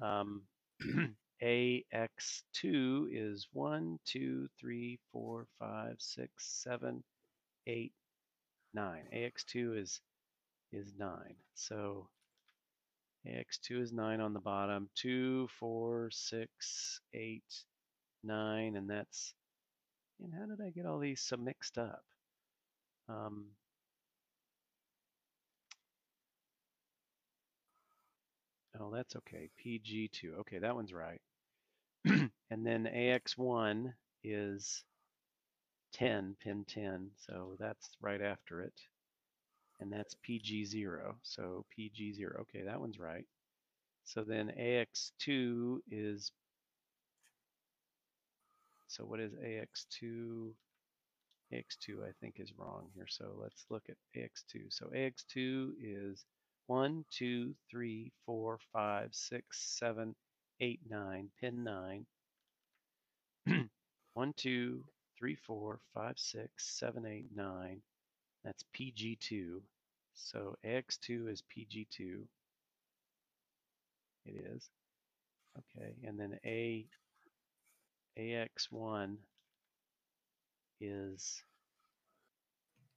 Um, 0.00 0.42
AX2 1.42 3.08
is 3.10 3.48
1, 3.52 3.98
2, 4.04 4.48
3, 4.60 4.98
4, 5.12 5.46
5, 5.58 5.94
6, 5.98 6.30
7, 6.38 7.04
8, 7.66 7.92
9. 8.74 9.02
AX2 9.14 9.82
is 9.82 10.00
is 10.72 10.92
9. 10.98 11.16
So 11.54 12.08
AX2 13.26 13.82
is 13.82 13.92
9 13.92 14.20
on 14.20 14.32
the 14.32 14.40
bottom. 14.40 14.88
2, 14.96 15.48
4, 15.58 16.10
6, 16.10 17.00
8, 17.14 17.42
9, 18.22 18.76
and 18.76 18.90
that's 18.90 19.34
and 20.22 20.32
how 20.32 20.46
did 20.46 20.64
I 20.64 20.70
get 20.70 20.86
all 20.86 20.98
these 20.98 21.20
so 21.20 21.36
mixed 21.36 21.76
up? 21.78 22.04
Um, 23.08 23.46
Oh, 28.78 28.90
that's 28.92 29.16
okay. 29.16 29.48
PG2. 29.64 30.38
Okay, 30.40 30.58
that 30.58 30.74
one's 30.74 30.92
right. 30.92 31.20
and 32.04 32.66
then 32.66 32.88
AX1 32.92 33.92
is 34.22 34.82
10, 35.94 36.36
pin 36.42 36.64
10. 36.68 37.10
So 37.26 37.56
that's 37.58 37.90
right 38.00 38.20
after 38.20 38.60
it. 38.62 38.74
And 39.80 39.92
that's 39.92 40.16
PG0. 40.28 41.14
So 41.22 41.64
PG0. 41.78 42.40
Okay, 42.40 42.62
that 42.64 42.80
one's 42.80 42.98
right. 42.98 43.26
So 44.04 44.22
then 44.22 44.52
AX2 44.58 45.78
is 45.90 46.32
So 48.94 49.04
what 49.04 49.18
is 49.18 49.32
AX2? 49.32 50.52
AX2 51.52 52.08
I 52.08 52.12
think 52.20 52.36
is 52.38 52.52
wrong 52.56 52.90
here. 52.94 53.08
So 53.08 53.34
let's 53.42 53.66
look 53.68 53.82
at 53.88 53.96
AX2. 54.16 54.72
So 54.72 54.86
AX2 54.94 55.72
is 55.82 56.24
1, 56.66 57.04
2, 57.10 57.54
3, 57.70 58.12
4, 58.26 58.58
5, 58.72 59.08
6, 59.12 59.78
7, 59.78 60.14
8, 60.60 60.80
9, 60.88 61.28
pin 61.40 61.64
9. 61.64 62.06
1, 64.14 64.32
2, 64.36 64.84
3, 65.18 65.34
4, 65.34 65.80
5, 65.94 66.14
6, 66.16 66.50
7, 66.78 67.06
8, 67.06 67.26
9. 67.36 67.82
That's 68.44 68.64
PG2. 68.78 69.60
So 70.14 70.56
AX2 70.64 71.30
is 71.30 71.42
PG2. 71.56 72.22
It 74.26 74.44
is. 74.54 74.68
Okay, 75.58 75.94
and 76.04 76.18
then 76.18 76.38
A 76.44 76.86
AX1 78.18 79.16
is 80.80 81.42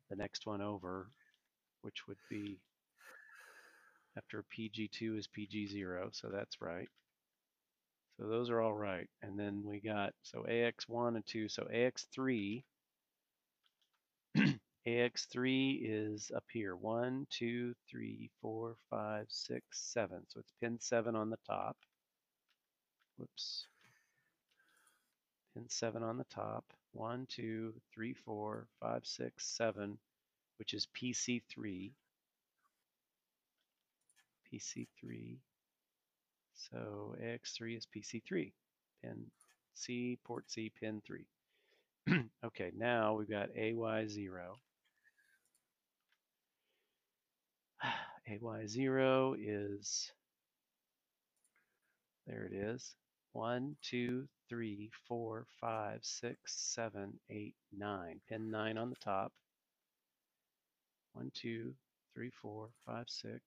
the 0.09 0.15
next 0.15 0.45
one 0.45 0.61
over, 0.61 1.09
which 1.81 2.07
would 2.07 2.17
be 2.29 2.59
after 4.17 4.43
PG2 4.57 5.19
is 5.19 5.27
PG0, 5.27 6.09
so 6.11 6.29
that's 6.31 6.59
right. 6.61 6.89
So 8.19 8.27
those 8.27 8.49
are 8.49 8.61
all 8.61 8.73
right. 8.73 9.07
And 9.21 9.39
then 9.39 9.61
we 9.63 9.79
got, 9.79 10.13
so 10.23 10.43
AX1 10.49 11.15
and 11.15 11.25
2, 11.25 11.47
so 11.47 11.67
AX3, 11.71 12.63
AX3 14.87 15.79
is 15.83 16.31
up 16.35 16.45
here, 16.51 16.75
1, 16.75 17.27
2, 17.29 17.75
3, 17.89 18.29
4, 18.41 18.75
5, 18.89 19.25
6, 19.29 19.63
7. 19.71 20.21
So 20.29 20.39
it's 20.39 20.53
pin 20.59 20.79
7 20.79 21.15
on 21.15 21.29
the 21.29 21.37
top. 21.45 21.77
Whoops. 23.17 23.67
Pin 25.53 25.65
7 25.69 26.01
on 26.01 26.17
the 26.17 26.25
top. 26.25 26.65
1, 26.93 27.27
2, 27.29 27.73
3, 27.93 28.13
4, 28.13 28.67
5, 28.81 29.05
6, 29.05 29.45
7, 29.45 29.97
which 30.57 30.73
is 30.73 30.87
PC3. 30.99 31.91
PC3. 34.51 35.37
So 36.55 37.15
AX3 37.21 37.77
is 37.77 37.87
PC3. 37.95 38.51
Pin 39.03 39.25
C, 39.73 40.17
port 40.25 40.49
C, 40.49 40.71
pin 40.79 41.01
3. 41.05 41.25
okay, 42.45 42.71
now 42.75 43.13
we've 43.13 43.29
got 43.29 43.53
AY0. 43.53 44.31
AY0 48.29 49.35
is, 49.39 50.11
there 52.25 52.43
it 52.43 52.53
is, 52.53 52.95
1, 53.33 53.75
2, 53.83 54.27
3, 54.49 54.89
4, 55.07 55.45
5, 55.61 55.99
6, 56.01 56.37
7, 56.45 57.19
8, 57.29 57.55
9. 57.77 58.21
Pin 58.27 58.49
9 58.49 58.77
on 58.79 58.89
the 58.89 58.95
top. 58.95 59.31
1, 61.13 61.31
2, 61.35 61.73
3, 62.17 62.31
4, 62.41 62.69
5, 62.87 63.05
6, 63.07 63.41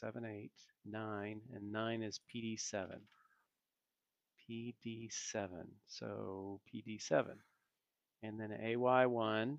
7, 0.00 0.24
8, 0.24 0.50
9, 0.86 1.40
and 1.54 1.72
9 1.72 2.02
is 2.02 2.20
PD7. 2.34 2.86
PD7, 4.40 5.48
so 5.86 6.58
PD7. 6.74 7.26
And 8.22 8.40
then 8.40 8.48
AY1, 8.48 9.58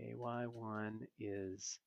AY1 0.00 0.92
is 1.20 1.78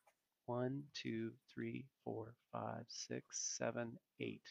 1, 0.46 0.84
2, 0.94 1.32
3, 1.56 1.86
4, 2.04 2.34
5, 2.52 2.62
6, 2.88 3.58
7, 3.58 3.98
8. 4.20 4.42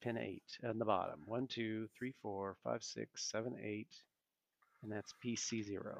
Pin 0.00 0.16
8 0.16 0.42
on 0.68 0.78
the 0.78 0.84
bottom. 0.84 1.22
1, 1.26 1.48
2, 1.48 1.88
3, 1.98 2.14
4, 2.22 2.56
5, 2.62 2.84
6, 2.84 3.30
7, 3.32 3.56
8. 3.60 3.88
And 4.84 4.92
that's 4.92 5.12
PC0. 5.24 5.96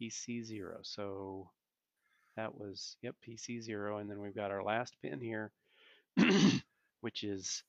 PC0. 0.00 0.78
So 0.82 1.50
that 2.36 2.58
was, 2.58 2.96
yep, 3.02 3.14
PC0. 3.26 4.00
And 4.00 4.10
then 4.10 4.20
we've 4.20 4.34
got 4.34 4.50
our 4.50 4.62
last 4.62 4.96
pin 5.02 5.20
here, 5.20 5.52
which 7.00 7.24
is 7.24 7.62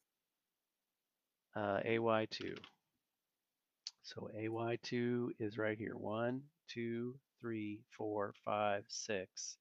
uh, 1.56 1.80
AY2. 1.86 2.58
So 4.04 4.30
AY2 4.38 5.30
is 5.40 5.58
right 5.58 5.78
here. 5.78 5.96
One, 5.96 6.42
two, 6.68 7.16
three, 7.42 7.82
four, 7.90 8.34
five, 8.46 8.86
six. 8.88 9.58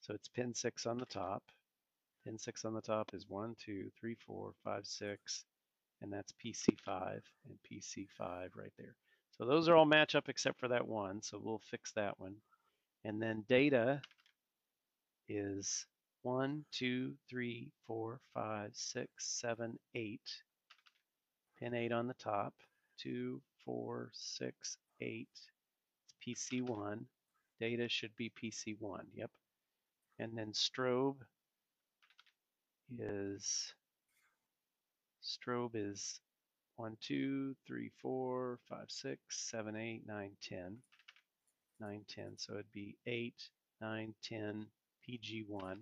So 0.00 0.14
it's 0.14 0.28
pin 0.28 0.54
six 0.54 0.86
on 0.86 0.98
the 0.98 1.06
top. 1.06 1.42
Pin 2.24 2.38
six 2.38 2.64
on 2.64 2.74
the 2.74 2.80
top 2.80 3.10
is 3.14 3.26
one, 3.28 3.54
two, 3.64 3.90
three, 3.98 4.16
four, 4.26 4.52
five, 4.64 4.86
six, 4.86 5.44
and 6.00 6.12
that's 6.12 6.32
PC5 6.32 7.20
and 7.46 7.58
PC5 7.70 8.48
right 8.56 8.72
there. 8.78 8.96
So 9.38 9.46
those 9.46 9.68
are 9.68 9.76
all 9.76 9.86
match 9.86 10.14
up 10.14 10.28
except 10.28 10.58
for 10.60 10.68
that 10.68 10.86
one. 10.86 11.22
So 11.22 11.40
we'll 11.42 11.62
fix 11.70 11.92
that 11.92 12.18
one. 12.20 12.36
And 13.04 13.20
then 13.20 13.44
data 13.48 14.00
is 15.28 15.86
one, 16.22 16.64
two, 16.70 17.14
three, 17.28 17.70
four, 17.86 18.20
five, 18.34 18.70
six, 18.74 19.26
seven, 19.26 19.78
eight. 19.94 20.20
Pin 21.58 21.74
eight 21.74 21.92
on 21.92 22.06
the 22.06 22.14
top. 22.14 22.54
Two, 22.98 23.40
four, 23.64 24.10
six, 24.12 24.76
eight. 25.00 25.28
It's 26.24 26.60
PC1. 26.60 27.04
Data 27.58 27.88
should 27.88 28.14
be 28.16 28.30
PC1. 28.30 29.02
Yep. 29.14 29.30
And 30.18 30.36
then 30.36 30.52
strobe 30.52 31.16
is 32.98 33.72
strobe 35.24 35.74
is 35.74 36.20
1, 36.76 36.96
2, 37.00 37.54
3, 37.66 37.90
4, 38.00 38.58
5, 38.68 38.78
6, 38.88 39.18
7, 39.28 39.76
8, 39.76 40.02
9, 40.06 40.30
10. 40.42 40.76
9, 41.80 42.04
10. 42.08 42.24
So 42.36 42.54
it'd 42.54 42.72
be 42.72 42.96
8, 43.06 43.34
9, 43.80 44.14
10, 44.22 44.66
PG1. 45.08 45.76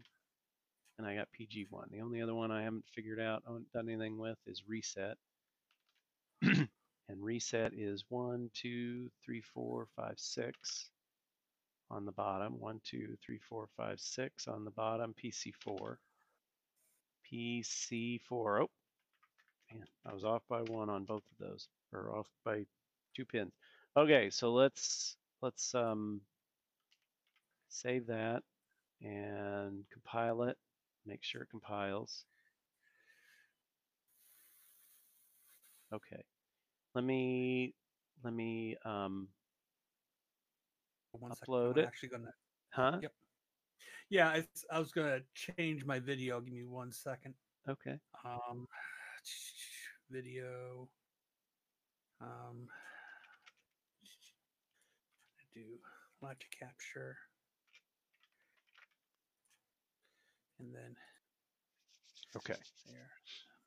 And 0.98 1.06
I 1.06 1.14
got 1.14 1.28
PG1. 1.38 1.90
The 1.90 2.00
only 2.00 2.20
other 2.20 2.34
one 2.34 2.50
I 2.50 2.62
haven't 2.62 2.84
figured 2.94 3.20
out, 3.20 3.42
I 3.46 3.50
haven't 3.50 3.72
done 3.72 3.88
anything 3.88 4.18
with, 4.18 4.38
is 4.46 4.62
reset. 4.68 5.16
and 6.42 6.68
reset 7.18 7.72
is 7.74 8.04
1, 8.08 8.50
2, 8.54 9.10
3, 9.24 9.40
4, 9.40 9.86
5, 9.96 10.14
6 10.16 10.90
on 11.90 12.04
the 12.04 12.12
bottom. 12.12 12.58
1, 12.58 12.80
2, 12.84 13.16
3, 13.24 13.38
4, 13.38 13.68
5, 13.76 14.00
6 14.00 14.48
on 14.48 14.64
the 14.64 14.70
bottom. 14.70 15.14
PC4. 15.22 15.96
PC4. 17.32 18.20
Oh, 18.30 18.70
man, 19.72 19.86
I 20.06 20.12
was 20.12 20.24
off 20.24 20.42
by 20.48 20.60
one 20.62 20.88
on 20.90 21.04
both 21.04 21.22
of 21.32 21.46
those, 21.48 21.68
or 21.92 22.16
off 22.16 22.26
by 22.44 22.64
two 23.14 23.24
pins. 23.24 23.52
Okay, 23.96 24.30
so 24.30 24.52
let's 24.52 25.16
let's 25.42 25.74
um, 25.74 26.20
save 27.68 28.06
that 28.06 28.42
and 29.02 29.84
compile 29.92 30.42
it. 30.44 30.56
Make 31.06 31.22
sure 31.22 31.42
it 31.42 31.50
compiles. 31.50 32.24
Okay, 35.92 36.22
let 36.94 37.04
me 37.04 37.74
let 38.22 38.32
me 38.32 38.76
um, 38.84 39.28
One 41.12 41.32
second, 41.34 41.52
Upload 41.52 41.72
I'm 41.72 41.78
it. 41.78 41.86
Actually 41.86 42.08
gonna. 42.10 42.34
huh? 42.70 42.98
Yep. 43.02 43.12
Yeah, 44.10 44.32
it's, 44.34 44.64
I 44.70 44.78
was 44.78 44.92
gonna 44.92 45.20
change 45.34 45.84
my 45.84 45.98
video. 45.98 46.40
Give 46.40 46.52
me 46.52 46.64
one 46.64 46.92
second. 46.92 47.34
Okay. 47.68 47.98
Um, 48.24 48.66
video. 50.10 50.88
Um, 52.20 52.68
do 55.54 55.60
like 56.22 56.38
to 56.38 56.46
capture, 56.58 57.16
and 60.58 60.74
then 60.74 60.94
Okay. 62.36 62.54
there. 62.86 63.10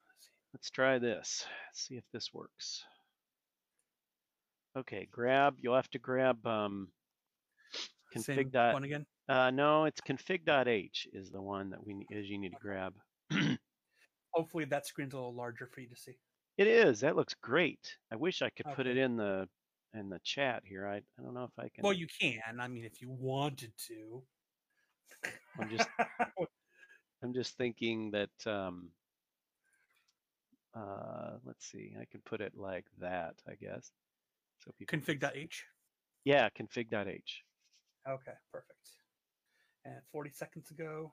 Let's 0.08 0.26
see. 0.26 0.32
Let's 0.54 0.70
try 0.70 1.00
this. 1.00 1.46
See 1.74 1.96
if 1.96 2.04
this 2.14 2.34
works. 2.34 2.84
Okay, 4.78 5.08
grab. 5.12 5.56
You'll 5.60 5.76
have 5.76 5.90
to 5.92 6.00
grab 6.00 6.46
um, 6.48 6.88
Same 8.16 8.38
config 8.38 8.52
dot. 8.52 8.74
one 8.74 8.84
again. 8.84 9.06
Uh, 9.30 9.52
no, 9.52 9.86
it's 9.86 10.02
config.h 10.02 11.08
is 11.14 11.30
the 11.32 11.42
one 11.42 11.70
that 11.72 11.86
we 11.86 12.06
is 12.10 12.30
you 12.30 12.38
need 12.38 12.52
to 12.52 12.58
grab. 12.62 12.94
Hopefully 14.34 14.66
that 14.66 14.86
screen's 14.88 15.14
a 15.14 15.18
little 15.18 15.34
larger 15.34 15.68
for 15.68 15.82
you 15.82 15.88
to 15.88 15.96
see. 15.96 16.18
It 16.58 16.68
is. 16.68 17.00
That 17.00 17.16
looks 17.16 17.34
great. 17.36 17.98
I 18.12 18.16
wish 18.16 18.42
I 18.42 18.50
could 18.50 18.68
put 18.76 18.88
it 18.88 18.98
in 18.98 19.16
the 19.16 19.48
in 19.94 20.10
the 20.10 20.20
chat 20.24 20.64
here. 20.66 20.88
I 20.88 20.98
I 20.98 21.22
don't 21.24 21.34
know 21.34 21.46
if 21.46 21.58
I 21.58 21.70
can. 21.70 21.84
Well, 21.84 21.94
you 21.94 22.08
can. 22.20 22.60
I 22.60 22.68
mean, 22.68 22.86
if 22.86 23.02
you 23.02 23.10
wanted 23.10 23.74
to. 23.88 24.24
I'm 25.60 25.70
just 25.70 25.90
I'm 27.24 27.34
just 27.34 27.58
thinking 27.58 28.12
that 28.12 28.48
um 28.48 28.90
uh 30.76 31.38
let's 31.44 31.66
see. 31.66 31.96
I 32.00 32.06
can 32.06 32.22
put 32.22 32.42
it 32.42 32.54
like 32.56 32.86
that, 33.00 33.36
I 33.48 33.56
guess. 33.56 33.92
So 34.60 34.72
people 34.78 34.98
config.h. 35.00 35.66
Yeah, 36.26 36.50
config.h. 36.50 37.44
Okay, 38.08 38.34
perfect. 38.52 38.90
And 39.86 40.02
40 40.12 40.30
seconds 40.32 40.72
ago, 40.72 41.12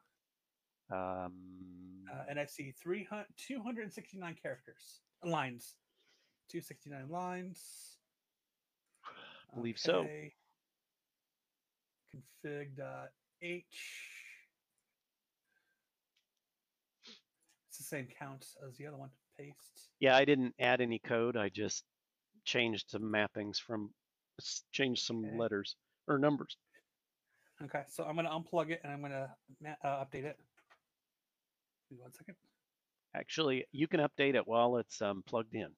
Um 0.90 1.33
uh, 2.12 2.24
and 2.29 2.40
I 2.40 2.46
see 2.46 2.72
300, 2.83 3.26
269 3.37 4.35
characters, 4.42 5.00
lines. 5.24 5.76
269 6.48 7.09
lines. 7.09 7.96
Believe 9.55 9.79
so. 9.79 10.00
Okay. 10.00 10.33
Config 12.44 12.76
dot 12.76 13.11
H. 13.42 13.64
It's 17.68 17.79
the 17.79 17.85
same 17.85 18.09
count 18.18 18.44
as 18.66 18.76
the 18.76 18.87
other 18.87 18.96
one. 18.96 19.11
Paste. 19.38 19.90
Yeah, 20.00 20.16
I 20.16 20.24
didn't 20.24 20.55
add 20.59 20.81
any 20.81 20.98
code. 20.98 21.37
I 21.37 21.48
just 21.48 21.85
changed 22.44 22.90
some 22.90 23.03
mappings 23.03 23.59
from, 23.59 23.90
changed 24.72 25.05
some 25.05 25.24
Okay. 25.24 25.37
letters 25.38 25.76
or 26.09 26.18
numbers. 26.18 26.57
Okay, 27.62 27.85
so 27.88 28.05
I'm 28.05 28.16
gonna 28.16 28.31
unplug 28.31 28.70
it 28.70 28.81
and 28.83 28.92
I'm 28.92 29.03
gonna 29.03 29.29
uh, 29.85 30.05
update 30.05 30.24
it. 30.24 30.38
Give 31.90 31.98
me 31.98 32.03
one 32.03 32.12
second. 32.12 32.37
Actually, 33.14 33.66
you 33.72 33.88
can 33.88 34.00
update 34.00 34.37
it 34.37 34.46
while 34.46 34.76
it's 34.76 35.03
um, 35.03 35.22
plugged 35.26 35.55
in. 35.55 35.68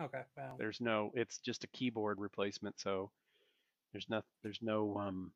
Okay, 0.00 0.22
well, 0.36 0.56
There's 0.58 0.80
no, 0.80 1.10
it's 1.14 1.38
just 1.38 1.64
a 1.64 1.66
keyboard 1.68 2.18
replacement, 2.20 2.80
so 2.80 3.10
there's 3.92 4.06
no, 4.08 4.22
there's 4.42 4.60
no, 4.62 4.96
um, 4.96 5.32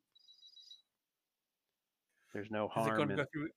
there's 2.33 2.49
no 2.49 2.65
is 2.65 2.71
it 2.71 2.79
harm 2.79 2.97
going 2.97 3.07
to 3.09 3.13
in 3.13 3.19
go 3.19 3.25
through? 3.31 3.49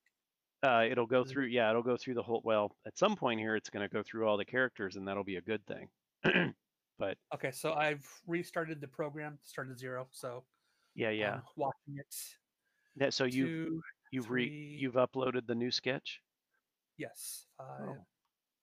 Uh, 0.63 0.85
it'll 0.89 1.05
go 1.05 1.23
through, 1.23 1.45
yeah, 1.45 1.69
it'll 1.69 1.81
go 1.81 1.97
through 1.97 2.13
the 2.13 2.21
whole, 2.21 2.41
well, 2.43 2.75
at 2.85 2.97
some 2.97 3.15
point 3.15 3.39
here, 3.39 3.55
it's 3.55 3.69
gonna 3.69 3.87
go 3.87 4.03
through 4.03 4.27
all 4.27 4.37
the 4.37 4.45
characters 4.45 4.95
and 4.95 5.07
that'll 5.07 5.23
be 5.23 5.37
a 5.37 5.41
good 5.41 5.65
thing. 5.65 5.87
But 6.99 7.17
Okay, 7.33 7.51
so 7.51 7.73
I've 7.73 8.03
restarted 8.25 8.81
the 8.81 8.87
program, 8.87 9.37
started 9.43 9.77
zero. 9.77 10.07
So 10.11 10.43
yeah, 10.95 11.11
yeah. 11.11 11.33
I'm 11.33 11.41
watching 11.55 11.97
it. 11.97 12.15
That, 12.95 13.13
so 13.13 13.29
two, 13.29 13.81
you've 14.11 14.29
re, 14.29 14.47
three- 14.47 14.77
you've 14.79 14.95
uploaded 14.95 15.47
the 15.47 15.55
new 15.55 15.71
sketch? 15.71 16.21
yes, 16.97 17.45
five, 17.57 17.81
Oh, 17.81 18.05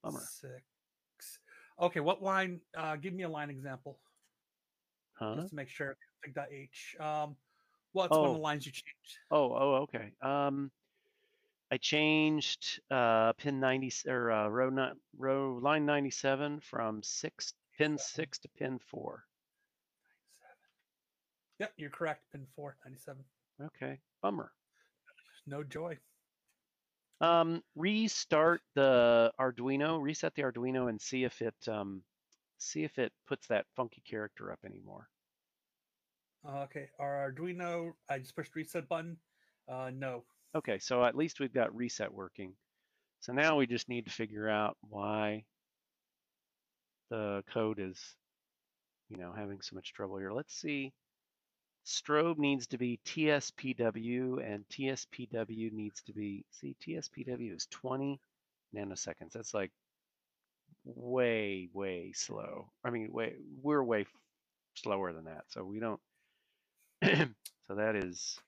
bummer. 0.02 0.20
six. 0.20 1.38
Okay, 1.78 2.00
what 2.00 2.22
line? 2.22 2.60
Uh, 2.76 2.96
give 2.96 3.12
me 3.14 3.22
a 3.24 3.28
line 3.28 3.50
example 3.50 4.00
Huh? 5.14 5.36
just 5.36 5.50
to 5.50 5.54
make 5.54 5.68
sure. 5.68 5.96
Config 6.26 6.34
dot 6.34 6.48
H. 6.50 6.96
Um, 6.98 7.36
what's 7.92 8.10
one 8.10 8.24
of 8.24 8.30
Oh. 8.30 8.34
the 8.34 8.40
lines 8.40 8.66
you 8.66 8.72
changed? 8.72 9.18
Oh, 9.30 9.52
oh, 9.54 9.74
okay. 9.82 10.12
Um, 10.20 10.70
I 11.70 11.76
changed, 11.78 12.80
uh, 12.90 13.32
pin 13.34 13.58
ninety, 13.60 13.90
or, 14.06 14.30
uh, 14.30 14.48
row 14.48 14.68
not, 14.70 14.96
row, 15.16 15.56
line 15.62 15.84
ninety-seven 15.86 16.60
from 16.60 17.02
six, 17.02 17.54
pin 17.76 17.98
six 17.98 18.38
to 18.40 18.48
pin 18.48 18.78
four. 18.78 19.26
Yep, 21.58 21.72
you're 21.76 21.90
correct. 21.90 22.30
Pin 22.32 22.46
four 22.56 22.76
ninety 22.84 22.98
seven. 22.98 23.24
Okay, 23.60 24.00
bummer. 24.20 24.52
No 25.46 25.62
joy. 25.62 25.98
Um, 27.20 27.62
restart 27.76 28.60
the 28.74 29.32
Arduino, 29.40 30.00
reset 30.00 30.34
the 30.34 30.42
Arduino 30.42 30.88
and 30.88 31.00
see 31.00 31.24
if 31.24 31.40
it, 31.40 31.54
um, 31.68 32.02
see 32.58 32.84
if 32.84 32.98
it 32.98 33.12
puts 33.26 33.46
that 33.48 33.66
funky 33.76 34.02
character 34.08 34.52
up 34.52 34.58
anymore. 34.64 35.08
Uh, 36.46 36.62
okay, 36.64 36.88
our 36.98 37.30
Arduino. 37.30 37.92
I 38.10 38.18
just 38.18 38.36
pushed 38.36 38.54
reset 38.54 38.88
button. 38.88 39.16
Uh, 39.68 39.90
no. 39.94 40.24
Okay, 40.54 40.78
so 40.78 41.04
at 41.04 41.16
least 41.16 41.40
we've 41.40 41.54
got 41.54 41.74
reset 41.74 42.12
working. 42.12 42.52
So 43.20 43.32
now 43.32 43.56
we 43.56 43.66
just 43.66 43.88
need 43.88 44.04
to 44.04 44.12
figure 44.12 44.48
out 44.48 44.76
why 44.88 45.44
the 47.10 47.42
code 47.52 47.78
is, 47.80 47.98
you 49.08 49.16
know, 49.16 49.32
having 49.34 49.60
so 49.62 49.74
much 49.74 49.94
trouble 49.94 50.18
here. 50.18 50.32
Let's 50.32 50.54
see. 50.54 50.92
Strobe 51.86 52.38
needs 52.38 52.66
to 52.68 52.78
be 52.78 52.98
TSPW 53.04 54.42
and 54.44 54.64
TSPW 54.68 55.72
needs 55.72 56.02
to 56.02 56.12
be, 56.12 56.44
see, 56.50 56.76
TSPW 56.86 57.54
is 57.54 57.66
20 57.70 58.20
nanoseconds. 58.74 59.32
That's 59.32 59.52
like 59.52 59.70
way, 60.84 61.68
way 61.72 62.12
slow. 62.14 62.70
I 62.84 62.90
mean, 62.90 63.12
way, 63.12 63.34
we're 63.62 63.82
way 63.82 64.06
slower 64.74 65.12
than 65.12 65.24
that. 65.24 65.44
So 65.48 65.64
we 65.64 65.78
don't, 65.78 66.00
so 67.04 67.74
that 67.74 67.96
is, 67.96 68.38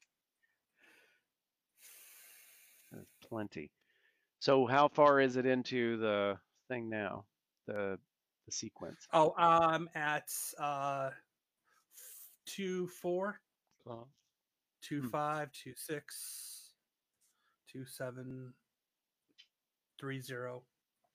that's 2.90 3.12
plenty. 3.28 3.70
So 4.40 4.66
how 4.66 4.88
far 4.88 5.20
is 5.20 5.36
it 5.36 5.44
into 5.44 5.98
the 5.98 6.38
thing 6.68 6.88
now? 6.88 7.24
The 7.66 7.98
the 8.46 8.52
sequence. 8.52 9.06
Oh, 9.12 9.34
I'm 9.36 9.88
at 9.94 10.30
uh, 10.58 11.10
two 12.46 12.86
four, 12.88 13.40
Well, 13.84 14.08
two 14.82 15.02
Hmm. 15.02 15.08
five, 15.08 15.52
two 15.52 15.74
six, 15.74 16.74
two 17.68 17.84
seven, 17.84 18.54
three 19.98 20.20
zero, 20.20 20.64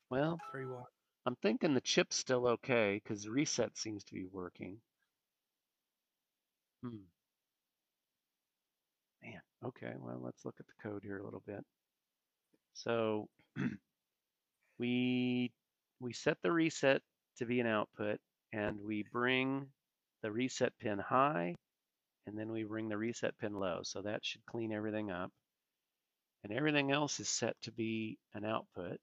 Well, 0.10 0.40
three 0.52 0.66
one. 0.66 0.86
I'm 1.26 1.36
thinking 1.38 1.74
the 1.74 1.82
chip's 1.82 2.16
still 2.16 2.48
okay 2.48 3.00
because 3.04 3.28
reset 3.28 3.78
seems 3.78 4.04
to 4.06 4.14
be 4.14 4.26
working. 4.26 4.82
Hmm. 6.84 6.98
Man, 9.24 9.42
okay. 9.66 9.94
Well, 9.98 10.20
let's 10.20 10.46
look 10.46 10.56
at 10.60 10.66
the 10.68 10.74
code 10.82 11.04
here 11.04 11.20
a 11.20 11.24
little 11.24 11.44
bit. 11.46 11.64
So 12.74 13.30
we 14.80 15.52
we 16.00 16.14
set 16.14 16.38
the 16.42 16.52
reset 16.52 17.02
to 17.38 17.46
be 17.46 17.60
an 17.60 17.68
output, 17.68 18.20
and 18.52 18.80
we 18.82 19.04
bring 19.12 19.68
the 20.22 20.32
reset 20.32 20.74
pin 20.80 21.00
high, 21.00 21.56
and 22.28 22.38
then 22.38 22.52
we 22.52 22.64
bring 22.64 22.90
the 22.90 22.98
reset 22.98 23.38
pin 23.40 23.54
low. 23.54 23.80
So 23.84 24.02
that 24.02 24.26
should 24.26 24.46
clean 24.46 24.72
everything 24.72 25.12
up. 25.12 25.32
And 26.44 26.54
everything 26.54 26.92
else 26.92 27.20
is 27.20 27.30
set 27.30 27.56
to 27.64 27.72
be 27.72 28.18
an 28.34 28.46
output. 28.46 29.00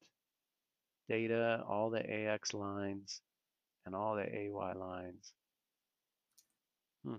Data, 1.09 1.63
all 1.67 1.91
the 1.91 2.05
AX 2.09 2.53
lines, 2.53 3.21
and 3.87 3.95
all 3.95 4.17
the 4.17 4.27
AY 4.29 4.73
lines. 4.75 5.33
Hmm. 7.05 7.17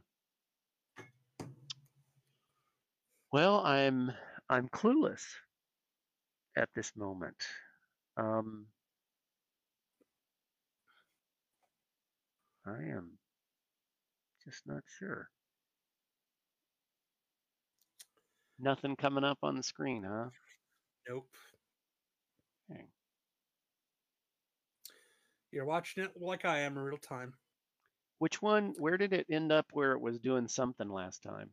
Well, 3.32 3.60
I'm 3.66 4.12
I'm 4.50 4.70
clueless 4.70 5.24
at 6.58 6.70
this 6.76 6.92
moment. 6.96 7.38
Um, 8.18 8.66
I 12.66 12.84
am 12.96 13.19
just 14.50 14.68
not 14.68 14.84
sure. 14.98 15.30
Nothing 18.60 18.96
coming 18.96 19.24
up 19.24 19.38
on 19.44 19.56
the 19.56 19.64
screen, 19.64 20.04
huh? 20.04 20.30
Nope. 21.08 21.30
Dang. 22.70 22.88
You're 25.52 25.66
watching 25.66 26.04
it 26.04 26.12
like 26.20 26.46
I 26.46 26.60
am 26.60 26.78
in 26.78 26.84
real 26.84 26.98
time. 26.98 27.34
Which 28.20 28.42
one? 28.42 28.74
Where 28.78 28.98
did 28.98 29.14
it 29.14 29.28
end 29.32 29.52
up 29.52 29.68
where 29.72 29.94
it 29.94 30.02
was 30.02 30.20
doing 30.20 30.48
something 30.48 30.90
last 30.90 31.24
time? 31.24 31.50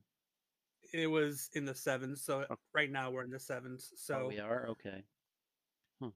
It 0.92 1.06
was 1.06 1.48
in 1.54 1.64
the 1.64 1.74
sevens, 1.74 2.22
so 2.24 2.40
Okay. 2.40 2.54
right 2.74 2.90
now 2.90 3.10
we're 3.10 3.24
in 3.24 3.30
the 3.30 3.38
sevens. 3.40 3.88
oh, 3.92 3.96
So 3.98 4.28
we 4.28 4.40
are? 4.40 4.68
Okay. 4.70 5.04
Hmm. 6.00 6.08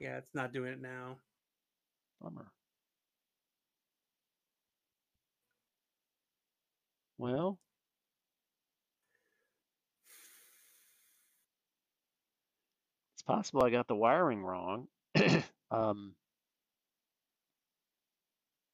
yeah, 0.00 0.18
it's 0.18 0.34
not 0.34 0.52
doing 0.52 0.72
it 0.72 0.80
now. 0.80 1.16
Bummer. 2.20 2.50
Well, 7.18 7.58
it's 13.14 13.22
possible 13.22 13.64
I 13.64 13.70
got 13.70 13.88
the 13.88 13.96
wiring 13.96 14.42
wrong. 14.42 14.88
um, 15.70 16.14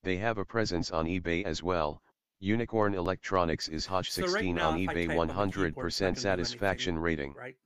They 0.03 0.17
have 0.17 0.39
a 0.39 0.45
presence 0.45 0.91
on 0.91 1.07
eBay 1.07 1.45
as 1.45 1.63
well. 1.63 2.03
Unicorn 2.41 2.95
Electronics 2.95 3.69
is 3.69 3.87
Hodge 3.87 4.11
So 4.11 4.23
right 4.23 4.33
16 4.33 4.57
now, 4.57 4.71
on 4.71 4.79
eBay 4.79 5.07
type 5.07 5.19
on 5.19 5.29
the 5.29 5.35
keyboard, 5.53 5.87
it's 5.87 6.01
not 6.01 6.01
100% 6.01 6.01
gonna 6.01 6.07
anything, 6.09 6.17
satisfaction 6.17 6.99
rating. 6.99 7.35
Right 7.35 7.57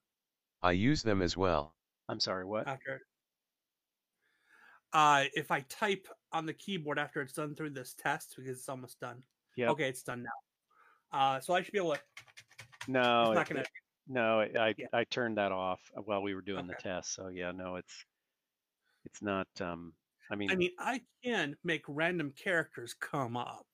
I 0.62 0.72
use 0.72 1.02
them 1.02 1.22
as 1.22 1.36
well. 1.36 1.74
I'm 2.08 2.20
sorry, 2.20 2.44
what? 2.44 2.66
after. 2.66 3.00
Uh, 4.92 5.24
if 5.34 5.50
I 5.50 5.60
type 5.60 6.06
on 6.32 6.44
the 6.44 6.52
keyboard 6.52 6.98
after 6.98 7.22
it's 7.22 7.32
done 7.32 7.54
through 7.54 7.70
this 7.70 7.94
test 7.98 8.34
because 8.36 8.58
it's 8.58 8.68
almost 8.68 9.00
done. 9.00 9.22
Yep. 9.56 9.70
Okay, 9.70 9.88
it's 9.88 10.02
done 10.02 10.22
now. 10.22 10.30
Uh, 11.12 11.40
so 11.40 11.54
I 11.54 11.62
should 11.62 11.72
be 11.72 11.78
able 11.78 11.94
to. 11.94 12.00
No, 12.88 13.32
it's 13.32 13.34
not 13.34 13.50
it- 13.50 13.54
gonna. 13.54 13.66
no, 14.08 14.40
I 14.40 14.68
I, 14.68 14.74
Yeah. 14.76 14.86
I 14.92 15.04
turned 15.04 15.38
that 15.38 15.52
off 15.52 15.80
while 15.94 16.22
we 16.22 16.34
were 16.34 16.42
doing 16.42 16.66
the 16.66 16.74
test. 16.74 17.14
So 17.14 17.28
yeah, 17.28 17.52
no, 17.52 17.76
it's 17.76 18.04
it's 19.04 19.22
not. 19.22 19.48
Um, 19.60 19.92
I 20.30 20.34
mean, 20.36 20.50
I 20.50 20.56
mean, 20.56 20.70
I 20.78 21.00
can 21.22 21.56
make 21.64 21.82
random 21.88 22.32
characters 22.32 22.94
come 22.94 23.36
up. 23.36 23.66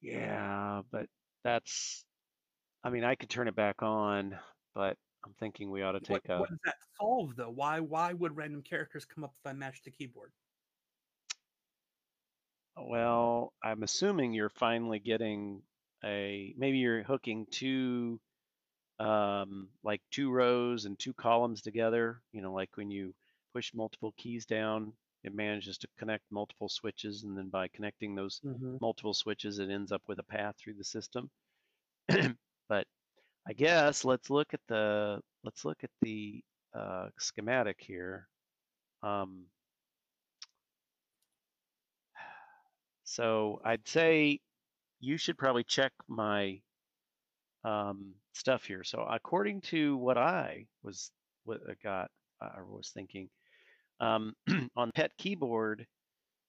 yeah, 0.00 0.82
but 0.90 1.06
that's. 1.44 2.04
I 2.82 2.88
mean, 2.90 3.04
I 3.04 3.14
could 3.14 3.28
turn 3.28 3.46
it 3.48 3.54
back 3.54 3.82
on, 3.82 4.38
but 4.74 4.96
I'm 5.24 5.34
thinking 5.38 5.70
we 5.70 5.82
ought 5.82 5.92
to 5.92 5.98
What, 5.98 6.24
take 6.24 6.28
a. 6.30 6.38
what 6.40 6.48
does 6.48 6.58
that 6.64 6.76
solve 6.98 7.36
though? 7.36 7.50
Why 7.50 7.80
why 7.80 8.12
would 8.14 8.36
random 8.36 8.62
characters 8.62 9.04
come 9.04 9.22
up 9.24 9.34
if 9.38 9.46
I 9.48 9.52
match 9.52 9.82
the 9.84 9.90
keyboard? 9.90 10.32
Well, 12.76 13.52
I'm 13.62 13.82
assuming 13.82 14.32
you're 14.32 14.48
finally 14.48 14.98
getting 14.98 15.62
a 16.04 16.54
maybe 16.56 16.78
you're 16.78 17.02
hooking 17.02 17.46
two 17.50 18.20
um 18.98 19.68
like 19.82 20.02
two 20.10 20.30
rows 20.30 20.84
and 20.84 20.98
two 20.98 21.12
columns 21.14 21.62
together, 21.62 22.20
you 22.32 22.42
know, 22.42 22.52
like 22.52 22.70
when 22.76 22.90
you 22.90 23.14
push 23.54 23.72
multiple 23.74 24.14
keys 24.16 24.46
down, 24.46 24.92
it 25.24 25.34
manages 25.34 25.78
to 25.78 25.88
connect 25.98 26.24
multiple 26.30 26.68
switches, 26.68 27.24
and 27.24 27.36
then 27.36 27.48
by 27.48 27.68
connecting 27.68 28.14
those 28.14 28.40
multiple 28.80 29.14
switches, 29.14 29.58
it 29.58 29.70
ends 29.70 29.92
up 29.92 30.02
with 30.06 30.18
a 30.18 30.24
path 30.24 30.54
through 30.58 30.74
the 30.74 30.84
system. 30.84 31.30
but 32.68 32.86
I 33.46 33.52
guess 33.54 34.04
let's 34.04 34.30
look 34.30 34.54
at 34.54 34.60
the 34.68 35.20
let's 35.44 35.64
look 35.64 35.78
at 35.82 35.90
the 36.02 36.42
uh, 36.74 37.08
schematic 37.18 37.76
here. 37.80 38.28
Um, 39.02 39.46
so 43.04 43.60
I'd 43.64 43.86
say 43.88 44.40
you 45.00 45.16
should 45.16 45.38
probably 45.38 45.64
check 45.64 45.92
my 46.08 46.60
um, 47.64 48.14
stuff 48.32 48.64
here. 48.64 48.84
So 48.84 49.06
according 49.08 49.62
to 49.62 49.96
what 49.96 50.18
I 50.18 50.66
was 50.82 51.10
what 51.44 51.60
I 51.68 51.74
got 51.82 52.10
or 52.40 52.64
was 52.64 52.90
thinking 52.90 53.28
um, 54.00 54.34
on 54.76 54.90
PET 54.92 55.12
keyboard, 55.18 55.86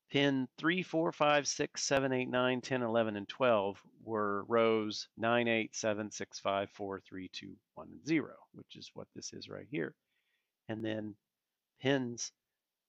pin 0.09 0.47
3, 0.57 0.83
4, 0.83 1.11
5, 1.11 1.47
6, 1.47 1.83
7, 1.83 2.13
8, 2.13 2.29
9, 2.29 2.61
10, 2.61 2.81
11, 2.81 3.15
and 3.17 3.27
12 3.27 3.81
were 4.03 4.43
rows 4.47 5.07
9, 5.17 5.47
8, 5.47 5.75
7, 5.75 6.11
6, 6.11 6.39
5, 6.39 6.69
4, 6.69 7.01
3, 7.07 7.29
2, 7.33 7.55
1, 7.75 7.87
and 7.91 8.07
0, 8.07 8.27
which 8.53 8.75
is 8.75 8.91
what 8.93 9.07
this 9.15 9.33
is 9.33 9.49
right 9.49 9.67
here. 9.69 9.93
And 10.69 10.83
then 10.83 11.15
pins 11.81 12.31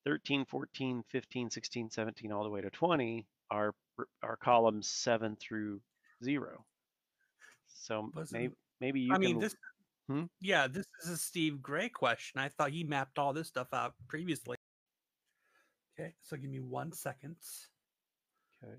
13, 0.05 0.45
14, 0.45 1.05
15, 1.09 1.51
16, 1.51 1.91
17, 1.91 2.33
all 2.33 2.45
the 2.45 2.51
way 2.51 2.61
to 2.61 2.71
20 2.71 3.27
are, 3.51 3.75
are 4.23 4.37
columns 4.37 4.89
7 4.89 5.37
through 5.37 5.81
0. 6.25 6.65
So 7.67 8.11
maybe, 8.31 8.55
maybe 8.81 9.01
you 9.01 9.13
I 9.13 9.17
can... 9.17 9.25
mean, 9.25 9.39
this. 9.39 9.55
Hmm? 10.09 10.25
Yeah, 10.41 10.67
this 10.67 10.87
is 11.03 11.11
a 11.11 11.17
Steve 11.17 11.63
Gray 11.63 11.89
question. 11.89 12.41
I 12.41 12.49
thought 12.49 12.71
he 12.71 12.85
mapped 12.85 13.19
all 13.19 13.33
this 13.33 13.49
stuff 13.49 13.69
out 13.73 13.95
previously. 14.09 14.57
Okay, 15.99 16.15
so 16.23 16.37
give 16.37 16.51
me 16.51 16.61
one 16.61 16.93
second. 16.93 17.37
Okay. 18.63 18.75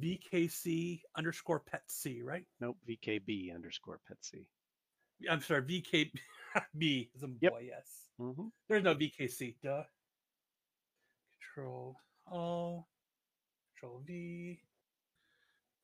VKC 0.00 1.00
underscore 1.16 1.60
pet 1.60 1.82
C, 1.88 2.22
right? 2.22 2.44
Nope, 2.60 2.78
VKB 2.88 3.54
underscore 3.54 4.00
pet 4.06 4.16
C. 4.20 4.46
I'm 5.30 5.40
sorry, 5.42 5.62
VKB 5.62 7.08
is 7.14 7.22
a 7.22 7.28
Yep. 7.40 7.52
boy, 7.52 7.66
yes. 7.68 8.08
Mm-hmm. 8.20 8.46
There's 8.68 8.82
no 8.82 8.94
VKC, 8.94 9.56
duh. 9.62 9.84
Control 11.54 11.96
O, 12.30 12.86
Control 13.82 14.00
V. 14.06 14.60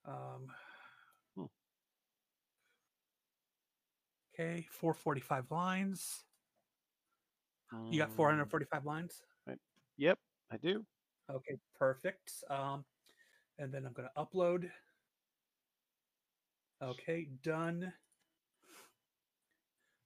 Um, 0.05 0.53
Hmm. 1.35 1.47
Okay, 4.33 4.67
445 4.71 5.51
lines. 5.51 6.25
You 7.91 7.99
got 7.99 8.11
Mm, 8.11 8.15
445 8.15 8.87
lines? 8.87 9.23
Yep, 9.97 10.19
I 10.51 10.57
do. 10.59 10.87
Okay, 11.29 11.59
perfect. 11.75 12.33
Um, 12.49 12.85
and 13.59 13.73
then 13.75 13.85
I'm 13.85 13.93
going 13.93 14.09
to 14.09 14.15
upload. 14.23 14.71
Okay, 16.81 17.25
done. 17.43 17.93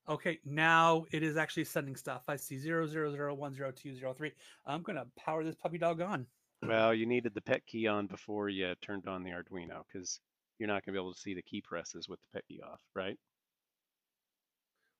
Okay, 0.09 0.40
now 0.46 1.05
it 1.12 1.22
is 1.22 1.37
actually 1.37 1.64
sending 1.64 1.94
stuff. 1.94 2.24
I 2.28 2.37
see 2.37 2.57
000102003. 2.57 4.33
I'm 4.64 4.83
going 4.83 4.96
to 4.96 5.07
power 5.16 5.44
this 5.44 5.55
puppy 5.55 5.76
dog 5.76 6.00
on. 6.00 6.26
Well, 6.62 6.94
you 6.94 7.07
needed 7.07 7.35
the 7.35 7.42
pet 7.42 7.66
key 7.66 7.88
on 7.88 8.07
before 8.07 8.48
you 8.48 8.75
turned 8.77 9.09
on 9.09 9.25
the 9.25 9.31
Arduino 9.31 9.85
because 9.87 10.20
you're 10.59 10.68
not 10.68 10.85
going 10.85 10.92
to 10.94 10.98
be 10.98 11.03
able 11.03 11.12
to 11.12 11.20
see 11.20 11.35
the 11.35 11.42
key 11.42 11.61
presses 11.61 12.09
with 12.09 12.20
the 12.20 12.29
pet 12.33 12.46
key 12.46 12.61
off, 12.62 12.83
right? 12.94 13.18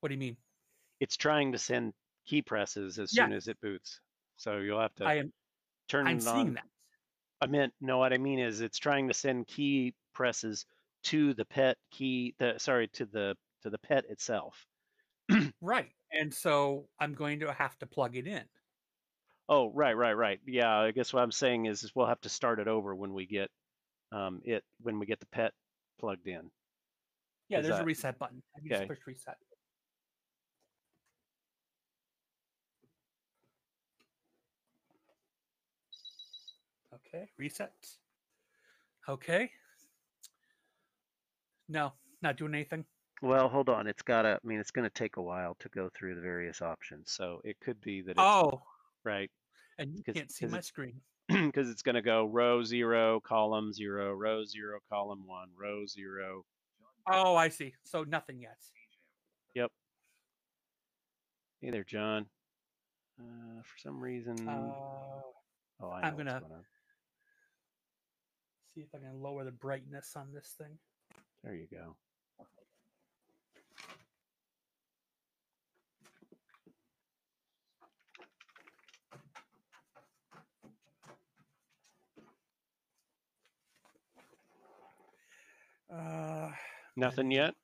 What 0.01 0.09
do 0.09 0.15
you 0.15 0.19
mean? 0.19 0.37
It's 1.01 1.17
trying 1.17 1.53
to 1.53 1.59
send 1.59 1.95
key 2.25 2.43
presses 2.43 2.99
as 2.99 3.11
Yeah. 3.11 3.29
soon 3.29 3.33
as 3.33 3.49
it 3.49 3.61
boots. 3.61 4.01
So 4.37 4.59
you'll 4.59 4.81
have 4.81 4.95
to 4.97 5.05
I 5.07 5.15
am 5.17 5.33
turn 5.89 6.09
I'm 6.09 6.19
it 6.19 6.21
seeing 6.21 6.55
on. 6.55 6.55
that. 6.55 6.69
I 7.41 7.47
meant 7.49 7.75
no. 7.81 7.99
What 7.99 8.13
I 8.15 8.19
mean 8.19 8.39
is, 8.41 8.61
it's 8.63 8.79
trying 8.79 9.09
to 9.09 9.15
send 9.15 9.49
key 9.49 9.97
presses 10.15 10.67
to 11.05 11.35
the 11.35 11.45
pet 11.47 11.79
key. 11.91 12.35
The 12.39 12.59
sorry 12.59 12.89
to 12.91 13.07
the 13.07 13.37
to 13.63 13.71
the 13.71 13.79
pet 13.79 14.07
itself. 14.07 14.67
Right. 15.61 15.93
And 16.11 16.33
so 16.35 16.91
I'm 16.99 17.15
going 17.15 17.41
to 17.41 17.53
have 17.53 17.79
to 17.79 17.87
plug 17.87 18.17
it 18.17 18.27
in. 18.27 18.49
Oh, 19.49 19.71
right, 19.73 19.97
right, 19.97 20.13
right. 20.15 20.41
Yeah, 20.47 20.79
I 20.79 20.91
guess 20.93 21.13
what 21.13 21.23
I'm 21.23 21.33
saying 21.33 21.67
is, 21.67 21.83
is 21.83 21.95
we'll 21.95 22.07
have 22.07 22.21
to 22.23 22.29
start 22.29 22.59
it 22.59 22.69
over 22.69 22.95
when 22.95 23.13
we 23.13 23.27
get 23.27 23.51
um, 24.13 24.41
it 24.45 24.65
when 24.81 24.99
we 24.99 25.07
get 25.07 25.21
the 25.21 25.27
pet 25.27 25.53
plugged 25.99 26.27
in. 26.27 26.51
Yeah, 27.49 27.59
Is 27.59 27.67
there's 27.67 27.81
a 27.81 27.85
reset 27.85 28.19
button. 28.19 28.43
I 28.57 28.61
can 28.61 28.69
just 28.69 28.81
okay. 28.83 28.89
push 28.89 28.99
reset. 29.07 29.37
Okay, 36.95 37.29
reset. 37.37 37.73
Okay. 39.09 39.51
No, 41.69 41.93
not 42.23 42.37
doing 42.37 42.55
anything. 42.55 42.85
Well, 43.23 43.49
hold 43.49 43.69
on. 43.69 43.87
It's 43.87 44.03
gotta. 44.03 44.39
I 44.43 44.47
mean, 44.47 44.61
it's 44.61 44.71
going 44.71 44.89
to 44.89 44.95
take 44.95 45.17
a 45.17 45.23
while 45.23 45.57
to 45.61 45.69
go 45.69 45.89
through 45.95 46.15
the 46.15 46.21
various 46.21 46.61
options. 46.61 47.11
So 47.11 47.41
it 47.45 47.61
could 47.61 47.81
be 47.81 48.03
that 48.03 48.13
it's 48.13 48.21
Oh, 48.21 48.63
right 49.05 49.31
and 49.79 49.95
you 49.97 50.03
can't 50.03 50.31
see 50.31 50.47
my 50.47 50.61
screen. 50.61 51.01
because 51.29 51.71
it's 51.71 51.83
going 51.83 51.95
to 51.95 52.03
go 52.03 52.27
row 52.27 52.63
zero, 52.63 53.21
column 53.21 53.73
zero, 53.73 54.13
row 54.13 54.45
zero, 54.45 54.79
column 54.91 55.27
one, 55.27 55.49
row 55.59 55.87
zero. 55.87 56.45
Oh, 57.11 57.35
I 57.37 57.49
see. 57.49 57.75
So 57.85 58.05
nothing 58.05 58.41
yet. 58.41 58.59
Yep. 59.55 59.71
Hey 61.61 61.71
there, 61.71 61.85
John. 61.85 62.27
Uh, 63.21 63.63
for 63.63 63.79
some 63.79 64.01
reason, 64.01 64.49
Uh, 64.49 64.73
oh, 65.81 65.89
I 65.91 66.01
I'm 66.03 66.17
gonna- 66.17 66.41
going 66.41 66.65
see 68.75 68.81
if 68.81 68.89
I 68.95 68.99
can 68.99 69.21
lower 69.21 69.45
the 69.45 69.53
brightness 69.53 70.17
on 70.17 70.33
this 70.33 70.55
thing. 70.57 70.79
There 71.45 71.55
you 71.55 71.67
go. 71.71 71.97
Nothing 87.03 87.33
yet. 87.33 87.55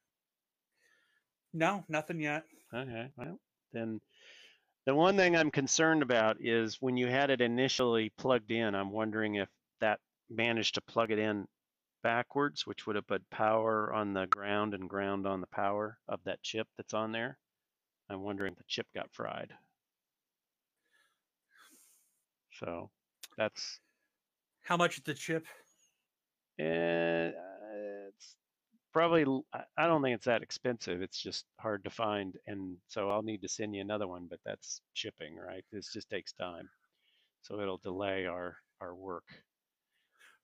no, 1.54 1.84
nothing 1.88 2.20
yet. 2.20 2.44
Okay. 2.74 3.08
Well, 3.16 3.38
then 3.72 4.00
the 4.84 4.94
one 4.94 5.16
thing 5.16 5.36
I'm 5.36 5.50
concerned 5.52 6.02
about 6.02 6.38
is 6.40 6.78
when 6.80 6.96
you 6.96 7.06
had 7.06 7.30
it 7.30 7.40
initially 7.40 8.10
plugged 8.18 8.50
in, 8.50 8.74
I'm 8.74 8.90
wondering 8.90 9.36
if 9.36 9.48
that 9.80 10.00
managed 10.28 10.74
to 10.74 10.80
plug 10.80 11.12
it 11.12 11.18
in 11.20 11.46
backwards, 12.02 12.66
which 12.66 12.86
would 12.86 12.96
have 12.96 13.06
put 13.06 13.28
power 13.30 13.92
on 13.92 14.12
the 14.12 14.26
ground 14.26 14.74
and 14.74 14.88
ground 14.88 15.26
on 15.26 15.40
the 15.40 15.46
power 15.46 15.98
of 16.08 16.18
that 16.24 16.42
chip 16.42 16.66
that's 16.76 16.94
on 16.94 17.12
there. 17.12 17.38
I'm 18.10 18.22
wondering 18.22 18.52
if 18.52 18.58
the 18.58 18.64
chip 18.66 18.86
got 18.94 19.12
fried. 19.12 19.52
So 22.58 22.90
that's 23.36 23.78
How 24.62 24.76
much 24.76 24.98
is 24.98 25.04
the 25.04 25.14
chip? 25.14 25.46
uh, 26.60 27.30
probably 28.98 29.24
I 29.76 29.86
don't 29.86 30.02
think 30.02 30.16
it's 30.16 30.24
that 30.24 30.42
expensive. 30.42 31.02
It's 31.02 31.22
just 31.22 31.44
hard 31.60 31.84
to 31.84 31.90
find, 31.90 32.34
and 32.48 32.76
so 32.88 33.10
I'll 33.10 33.22
need 33.22 33.42
to 33.42 33.48
send 33.48 33.72
you 33.72 33.80
another 33.80 34.08
one. 34.08 34.26
But 34.28 34.40
that's 34.44 34.80
shipping, 34.92 35.36
right? 35.36 35.64
This 35.70 35.92
just 35.92 36.10
takes 36.10 36.32
time, 36.32 36.68
so 37.42 37.60
it'll 37.60 37.78
delay 37.78 38.26
our 38.26 38.56
our 38.80 38.96
work. 38.96 39.22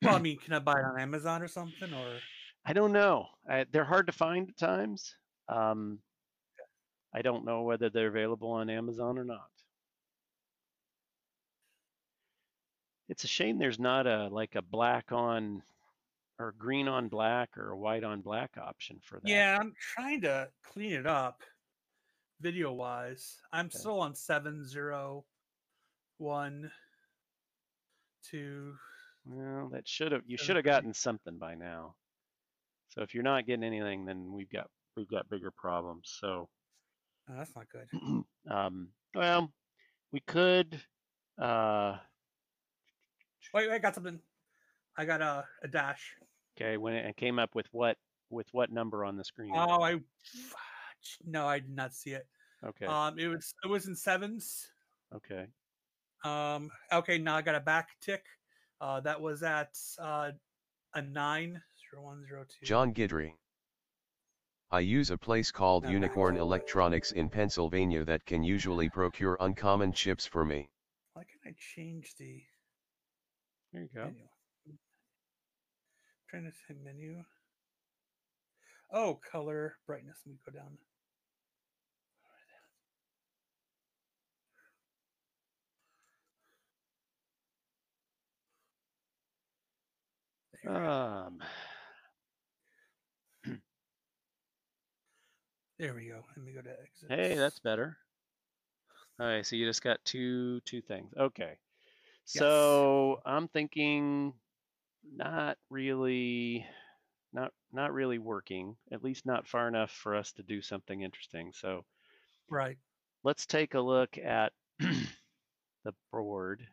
Well, 0.03 0.15
I 0.15 0.19
mean, 0.21 0.39
can 0.39 0.53
I 0.53 0.61
buy 0.61 0.79
it 0.79 0.85
on 0.85 1.01
Amazon 1.01 1.43
or 1.43 1.49
something? 1.49 1.93
Or 1.93 2.21
I 2.65 2.73
don't 2.73 2.93
know. 2.93 3.27
I, 3.51 3.67
they're 3.73 3.85
hard 3.85 4.07
to 4.07 4.13
find 4.13 4.49
at 4.49 4.57
times. 4.57 5.17
Um, 5.49 5.99
I 7.13 7.23
don't 7.23 7.45
know 7.45 7.63
whether 7.63 7.91
they're 7.91 8.07
available 8.07 8.53
on 8.53 8.71
Amazon 8.71 9.19
or 9.19 9.25
not. 9.25 9.51
It's 13.09 13.25
a 13.25 13.29
shame 13.29 13.59
there's 13.59 13.81
not 13.81 14.07
a 14.07 14.29
like 14.29 14.55
a 14.55 14.63
black 14.63 15.11
on 15.11 15.65
or 16.39 16.53
green 16.59 16.89
on 16.89 17.09
black 17.09 17.57
or 17.57 17.71
a 17.71 17.79
white 17.79 18.05
on 18.05 18.21
black 18.21 18.53
option 18.61 18.99
for 19.03 19.21
that. 19.21 19.29
yeah, 19.29 19.57
I'm 19.61 19.73
trying 19.79 20.21
to 20.23 20.49
clean 20.65 20.93
it 20.93 21.07
up 21.07 21.43
video 22.41 22.73
wise. 22.73 23.37
I'm 23.53 23.67
Okay. 23.67 23.79
still 23.79 24.01
on 24.01 24.15
seven 24.15 24.67
zero 24.67 25.25
one 26.19 26.71
two. 28.29 28.75
Well, 29.25 29.69
that 29.73 29.89
should 29.89 30.13
have 30.13 30.23
you 30.27 30.37
should 30.37 30.57
have 30.57 30.65
gotten 30.65 30.93
something 30.93 31.39
by 31.39 31.55
now. 31.55 31.95
So 32.89 33.03
if 33.03 33.15
you're 33.15 33.23
not 33.23 33.47
getting 33.47 33.65
anything, 33.65 34.05
then 34.05 34.33
we've 34.33 34.51
got 34.51 34.69
we've 34.97 35.09
got 35.09 35.29
bigger 35.31 35.51
problems. 35.51 36.17
So 36.21 36.49
Oh, 37.31 37.35
that's 37.39 37.57
not 37.57 37.67
good. 37.71 37.89
um, 38.51 38.89
well, 39.15 39.51
we 40.13 40.21
could 40.21 40.79
uh, 41.41 41.97
Wait, 43.55 43.69
wait, 43.69 43.75
I 43.75 43.79
got 43.79 43.95
something. 43.95 44.21
I 44.97 45.05
got 45.05 45.23
a, 45.23 45.45
a 45.63 45.69
dash. 45.69 46.15
Okay 46.57 46.77
when 46.77 46.95
it 46.95 47.17
came 47.17 47.39
up 47.39 47.55
with 47.55 47.67
what 47.73 47.97
with 48.31 48.47
what 48.53 48.71
number 48.73 49.05
on 49.05 49.17
the 49.17 49.25
screen? 49.25 49.53
Oh, 49.55 49.83
I 49.83 50.01
no, 51.25 51.47
I 51.47 51.59
did 51.59 51.75
not 51.75 51.95
see 51.95 52.11
it. 52.11 52.27
okay 52.65 52.87
Um, 52.87 53.19
it 53.19 53.29
was 53.29 53.55
it 53.65 53.69
was 53.69 53.87
in 53.87 53.95
sevens. 53.97 54.67
okay 55.15 55.47
Um, 56.25 56.71
okay, 56.93 57.19
now 57.19 57.37
I 57.37 57.43
got 57.43 57.55
a 57.55 57.61
back 57.61 57.89
tick. 58.01 58.25
Uh, 58.81 59.01
that 59.01 59.21
was 59.21 59.43
at 59.43 59.77
uh, 59.99 60.31
a 60.95 61.03
nine 61.03 61.61
zero 61.91 62.03
one 62.05 62.25
zero 62.27 62.45
two. 62.45 62.67
John 62.67 62.93
Guidry. 62.95 63.33
I 64.71 64.81
use 64.81 65.11
a 65.11 65.19
place 65.19 65.53
called 65.53 65.85
No. 65.85 65.91
Unicorn 65.91 66.37
Electronics 66.37 67.13
in 67.13 67.29
Pennsylvania 67.29 68.05
that 68.07 68.25
can 68.27 68.43
usually 68.43 68.89
procure 68.89 69.37
uncommon 69.39 69.93
chips 69.93 70.27
for 70.27 70.45
me. 70.45 70.69
Why 71.13 71.23
can 71.25 71.53
I 71.53 71.55
change 71.57 72.15
the 72.19 72.43
There 73.73 73.83
you 73.83 73.89
go. 73.95 74.05
menu? 74.07 74.27
Trying 76.35 76.51
to 76.51 76.57
say 76.67 76.75
menu. 76.85 77.23
Oh, 78.93 79.21
color 79.31 79.77
brightness. 79.87 80.19
Let 80.27 80.33
me 80.33 80.39
go 80.45 80.51
down. 80.59 80.79
There 90.65 90.73
we 90.73 90.79
go. 90.81 90.85
Um, 90.85 91.39
There 95.79 95.95
we 95.95 96.07
go. 96.07 96.21
Let 96.37 96.45
me 96.45 96.53
go 96.53 96.63
to 96.63 96.71
exit. 96.71 97.11
hey, 97.11 97.37
that's 97.37 97.61
better. 97.61 97.97
All 99.21 99.27
right, 99.27 99.47
so 99.47 99.55
you 99.55 99.67
just 99.67 99.83
got 99.83 100.05
two 100.05 100.61
two 100.65 100.81
things. 100.81 101.13
Okay. 101.17 101.53
Yes. 102.35 102.39
So 102.39 103.21
I'm 103.25 103.47
thinking 103.47 104.33
not 105.13 105.57
really 105.71 106.67
not 107.33 107.53
not 107.73 107.93
really 107.93 108.19
working, 108.19 108.77
at 108.93 109.03
least 109.03 109.27
not 109.27 109.49
far 109.49 109.69
enough 109.69 109.91
for 109.91 110.15
us 110.15 110.33
to 110.33 110.43
do 110.43 110.63
something 110.63 111.03
interesting. 111.03 111.53
So 111.53 111.85
right. 112.49 112.79
let's 113.25 113.45
take 113.45 113.75
a 113.75 113.81
look 113.81 114.17
at 114.17 114.53
the 114.79 115.95
board 116.13 116.65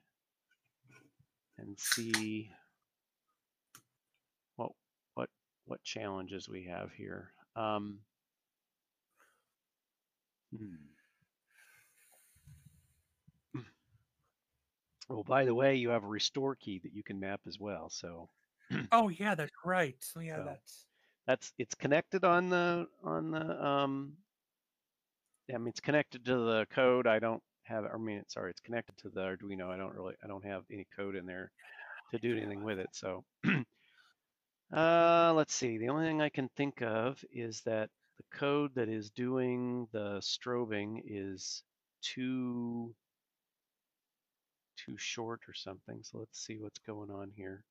and 1.58 1.78
see 1.80 2.50
what 4.56 4.72
what 5.16 5.30
what 5.66 5.84
challenges 5.84 6.48
we 6.48 6.66
have 6.66 6.92
here. 6.96 7.32
Um, 7.56 8.00
hmm. 10.56 10.91
Oh, 15.12 15.24
by 15.24 15.44
the 15.46 15.54
way, 15.54 15.76
you 15.76 15.90
have 15.90 16.04
a 16.04 16.08
restore 16.08 16.56
key 16.56 16.80
that 16.84 16.94
you 16.94 17.04
can 17.04 17.20
map 17.20 17.42
as 17.46 17.60
well. 17.60 17.90
So 17.90 18.30
Oh 18.94 19.10
yeah, 19.10 19.36
that's 19.36 19.52
right. 19.66 19.96
Yeah, 20.20 20.38
So- 20.38 20.46
that's 20.46 20.86
that's 21.28 21.54
it's 21.58 21.76
connected 21.76 22.24
on 22.24 22.50
the 22.50 22.88
on 23.04 23.32
the 23.32 23.66
um 23.66 24.18
I 25.54 25.58
mean 25.58 25.68
it's 25.68 25.82
connected 25.82 26.26
to 26.26 26.36
the 26.38 26.66
code. 26.72 27.08
I 27.08 27.20
don't 27.20 27.44
have 27.64 27.86
I 27.86 27.98
mean 27.98 28.24
sorry, 28.28 28.52
it's 28.52 28.62
connected 28.62 28.98
to 29.00 29.10
the 29.10 29.22
Arduino. 29.22 29.70
I 29.70 29.78
don't 29.78 29.94
really 29.94 30.16
I 30.24 30.28
don't 30.28 30.46
have 30.46 30.64
any 30.72 30.88
code 30.96 31.16
in 31.16 31.26
there 31.26 31.52
to 32.12 32.20
do 32.20 32.38
anything 32.38 32.64
with 32.64 32.80
it. 32.80 32.90
So 32.94 33.26
uh 34.74 35.34
let's 35.36 35.54
see. 35.54 35.78
The 35.78 35.90
only 35.90 36.06
thing 36.06 36.22
I 36.22 36.30
can 36.30 36.50
think 36.56 36.82
of 36.82 37.24
is 37.32 37.62
that 37.62 37.90
the 38.18 38.24
code 38.38 38.74
that 38.76 38.90
is 38.90 39.10
doing 39.12 39.88
the 39.92 40.20
strobing 40.22 41.02
is 41.06 41.64
too 42.02 42.96
too 44.86 44.98
short 44.98 45.42
or 45.48 45.54
something. 45.54 46.00
So 46.04 46.20
let's 46.20 46.46
see 46.46 46.58
what's 46.60 46.80
going 46.80 47.10
on 47.12 47.32
here. 47.36 47.64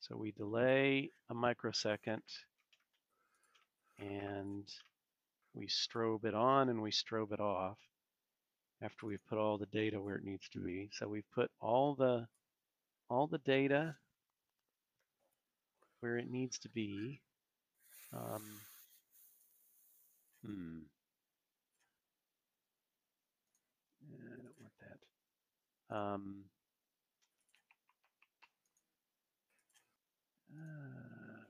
So 0.00 0.16
we 0.16 0.32
delay 0.32 1.10
a 1.30 1.34
microsecond 1.34 2.22
and 3.98 4.68
we 5.54 5.68
strobe 5.68 6.24
it 6.24 6.34
on 6.34 6.68
and 6.68 6.82
we 6.82 6.90
strobe 6.90 7.32
it 7.32 7.40
off 7.40 7.78
after 8.82 9.06
we've 9.06 9.24
put 9.28 9.38
all 9.38 9.58
the 9.58 9.66
data 9.66 10.00
where 10.00 10.16
it 10.16 10.24
needs 10.24 10.48
to 10.50 10.58
be. 10.58 10.90
So 10.92 11.08
we've 11.08 11.30
put 11.34 11.50
all 11.60 11.94
the 11.94 12.26
all 13.08 13.26
the 13.26 13.38
data 13.38 13.94
where 16.00 16.18
it 16.18 16.30
needs 16.30 16.58
to 16.60 16.68
be. 16.70 17.20
Um, 18.12 18.42
hmm. 20.44 20.78
Yeah, 24.10 24.18
I 24.32 24.36
don't 24.36 24.60
want 24.60 24.72
that. 24.80 24.98
Um, 25.92 26.44
uh, 30.50 31.44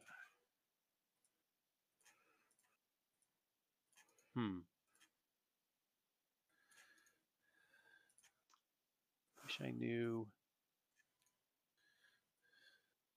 hmm. 4.34 4.58
Wish 9.44 9.58
I 9.62 9.70
knew. 9.70 10.26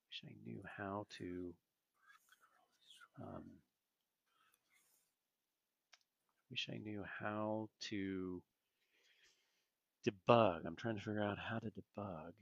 Wish 0.10 0.30
I 0.30 0.36
knew 0.46 0.62
how 0.78 1.08
to. 1.18 1.54
Um, 3.20 3.44
wish 6.52 6.68
I 6.72 6.78
knew 6.78 7.04
how 7.20 7.70
to 7.90 8.44
debug. 10.08 10.66
I'm 10.66 10.76
trying 10.76 10.96
to 10.96 11.02
figure 11.02 11.22
out 11.24 11.38
how 11.40 11.60
to 11.60 11.72
debug. 11.72 12.34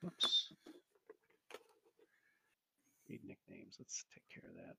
Whoops. 0.00 0.52
Read 3.08 3.20
nicknames. 3.24 3.76
Let's 3.78 4.04
take 4.14 4.24
care 4.32 4.48
of 4.50 4.56
that. 4.56 4.76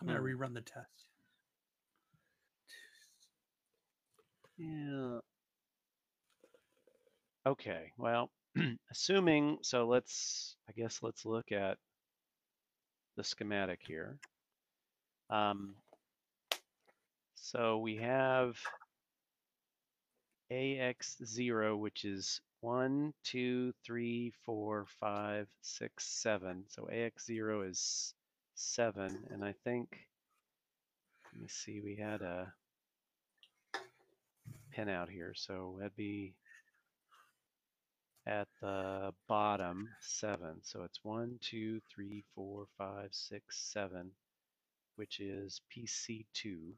I'm 0.00 0.06
gonna 0.06 0.20
Hmm. 0.20 0.24
rerun 0.26 0.54
the 0.54 0.62
test. 0.62 1.06
Yeah. 4.58 5.20
Okay, 7.46 7.92
well, 7.96 8.30
assuming, 8.90 9.58
so 9.62 9.86
let's, 9.86 10.56
I 10.68 10.72
guess 10.72 11.02
let's 11.02 11.24
look 11.24 11.52
at 11.52 11.78
the 13.16 13.24
schematic 13.24 13.80
here. 13.86 14.18
Um, 15.28 15.74
so 17.34 17.78
we 17.78 17.96
have 17.96 18.56
AX0, 20.52 21.78
which 21.78 22.04
is 22.04 22.40
one, 22.60 23.12
two, 23.24 23.72
three, 23.84 24.32
four, 24.44 24.86
five, 25.00 25.48
six, 25.62 26.06
seven. 26.06 26.64
So 26.68 26.88
AX0 26.92 27.68
is 27.70 28.14
seven, 28.54 29.26
and 29.30 29.44
I 29.44 29.54
think, 29.64 29.88
let 31.32 31.42
me 31.42 31.48
see, 31.48 31.80
we 31.80 31.96
had 31.96 32.22
a 32.22 32.52
pin 34.72 34.88
out 34.88 35.08
here. 35.08 35.32
So 35.34 35.76
that'd 35.78 35.96
be 35.96 36.34
at 38.26 38.48
the 38.60 39.12
bottom 39.28 39.88
seven. 40.00 40.56
So 40.62 40.82
it's 40.82 41.00
one, 41.02 41.38
two, 41.40 41.80
three, 41.94 42.24
four, 42.34 42.66
five, 42.76 43.08
six, 43.12 43.58
seven, 43.72 44.10
which 44.96 45.20
is 45.20 45.60
PC2. 45.74 46.72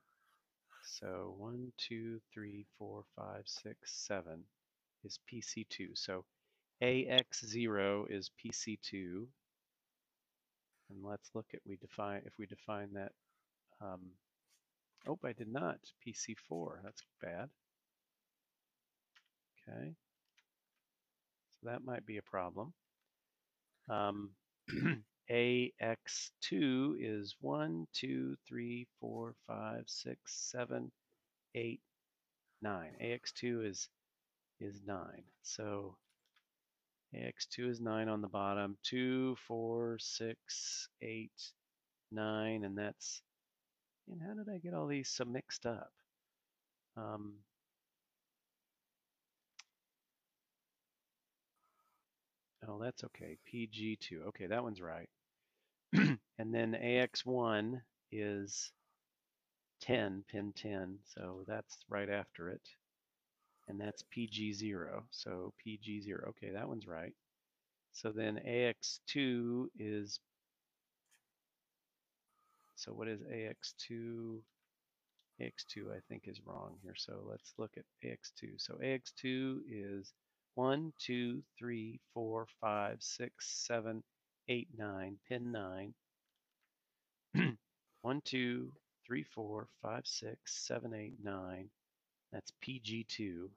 So 0.84 1.34
one, 1.38 1.72
two, 1.78 2.20
three, 2.32 2.66
four, 2.78 3.04
five, 3.16 3.42
six, 3.46 3.92
seven 4.06 4.44
is 5.04 5.18
PC2. 5.32 5.90
So 5.94 6.24
AX0 6.82 8.10
is 8.10 8.30
PC2. 8.44 9.26
And 10.90 11.04
let's 11.04 11.30
look 11.34 11.46
at 11.54 11.60
we 11.66 11.76
define 11.76 12.22
if 12.26 12.32
we 12.38 12.46
define 12.46 12.92
that. 12.94 13.12
Um, 13.80 14.00
oh, 15.08 15.18
I 15.24 15.32
did 15.32 15.48
not. 15.48 15.78
PC4. 16.06 16.82
That's 16.82 17.02
bad. 17.20 17.48
Okay. 19.68 19.94
That 21.62 21.84
might 21.84 22.04
be 22.06 22.16
a 22.18 22.22
problem. 22.22 22.72
Um, 23.88 24.30
AX2 25.30 26.96
is 26.98 27.36
1, 27.40 27.86
2, 27.92 28.36
3, 28.48 28.86
4, 29.00 29.34
5, 29.46 29.84
6, 29.86 30.18
7, 30.26 30.92
8, 31.54 31.80
9. 32.62 32.90
AX2 33.02 33.70
is 33.70 33.88
is 34.60 34.80
9. 34.86 35.04
So 35.42 35.96
AX2 37.14 37.70
is 37.70 37.80
9 37.80 38.08
on 38.08 38.20
the 38.22 38.28
bottom. 38.28 38.76
2, 38.84 39.36
4, 39.46 39.98
6, 39.98 40.88
8, 41.02 41.30
9, 42.10 42.64
and 42.64 42.78
that's 42.78 43.22
and 44.10 44.20
how 44.20 44.34
did 44.34 44.52
I 44.52 44.58
get 44.58 44.74
all 44.74 44.86
these 44.86 45.08
so 45.08 45.24
mixed 45.24 45.64
up? 45.66 45.92
Um, 46.96 47.34
Oh, 52.66 52.78
that's 52.80 53.04
okay. 53.04 53.36
PG2. 53.52 54.26
Okay, 54.28 54.46
that 54.46 54.62
one's 54.62 54.80
right. 54.80 55.08
and 55.92 56.54
then 56.54 56.76
AX1 56.80 57.80
is 58.10 58.70
10, 59.82 60.24
pin 60.30 60.52
10. 60.56 60.98
So 61.14 61.44
that's 61.46 61.78
right 61.88 62.08
after 62.08 62.48
it. 62.50 62.62
And 63.68 63.80
that's 63.80 64.04
PG0. 64.16 65.02
So 65.10 65.52
PG0. 65.66 66.28
Okay, 66.30 66.50
that 66.52 66.68
one's 66.68 66.86
right. 66.86 67.14
So 67.92 68.10
then 68.10 68.40
AX2 68.46 69.66
is 69.78 70.20
So 72.82 72.92
what 72.92 73.06
is 73.06 73.20
AX2? 73.20 74.40
AX2 75.40 75.96
I 75.96 76.00
think 76.08 76.24
is 76.26 76.40
wrong 76.44 76.78
here. 76.82 76.96
So 76.96 77.22
let's 77.30 77.54
look 77.56 77.70
at 77.76 77.84
AX2. 78.04 78.60
So 78.60 78.74
AX2 78.82 79.60
is 79.70 80.12
1, 80.54 80.92
2, 80.98 81.42
3, 81.58 82.00
4, 82.14 82.46
5, 82.60 82.96
6, 83.00 83.66
7, 83.66 84.02
8, 84.48 84.68
9, 84.76 85.16
pin 85.28 85.52
9. 85.52 85.94
1, 88.02 88.20
2, 88.24 88.72
3, 89.06 89.22
4, 89.22 89.68
5, 89.82 90.02
6, 90.04 90.38
7, 90.66 90.94
8, 90.94 91.14
9. 91.24 91.70
That's 92.32 92.52
PG2. 92.66 93.48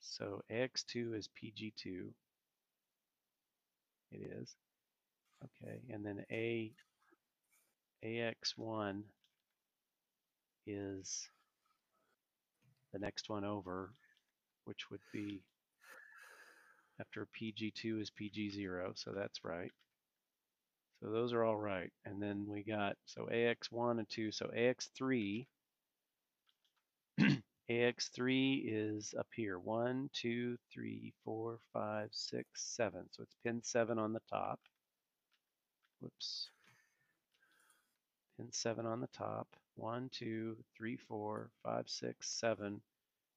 So 0.00 0.42
AX2 0.50 1.16
is 1.16 1.28
PG2. 1.42 2.08
It 4.12 4.30
is. 4.40 4.54
Okay, 5.44 5.80
and 5.90 6.04
then 6.04 6.24
A 6.30 6.72
AX1 8.04 9.02
is 10.66 11.28
the 12.92 12.98
next 12.98 13.28
one 13.28 13.44
over, 13.44 13.92
which 14.64 14.90
would 14.90 15.00
be 15.12 15.42
after 17.00 17.26
PG2 17.40 18.02
is 18.02 18.10
PG0, 18.10 18.92
so 18.94 19.12
that's 19.12 19.44
right. 19.44 19.72
So 21.02 21.10
those 21.10 21.32
are 21.32 21.44
all 21.44 21.56
right. 21.56 21.90
And 22.04 22.22
then 22.22 22.46
we 22.46 22.62
got, 22.62 22.96
so 23.06 23.26
AX1 23.32 23.98
and 23.98 24.08
2, 24.08 24.30
so 24.30 24.50
AX3, 24.54 25.46
AX3 27.70 28.62
is 28.66 29.14
up 29.18 29.28
here, 29.34 29.58
1, 29.58 30.10
2, 30.12 30.58
3, 30.72 31.12
4, 31.24 31.58
5, 31.72 32.08
6, 32.12 32.46
7. 32.54 33.04
So 33.12 33.22
it's 33.22 33.36
pin 33.44 33.62
7 33.62 33.98
on 33.98 34.12
the 34.12 34.20
top. 34.28 34.60
Whoops. 36.00 36.50
Pin 38.36 38.48
7 38.52 38.84
on 38.84 39.00
the 39.00 39.08
top. 39.08 39.48
1, 39.76 40.10
2, 40.12 40.56
3, 40.76 40.96
4, 40.96 41.50
5, 41.64 41.88
6, 41.88 42.28
7, 42.28 42.80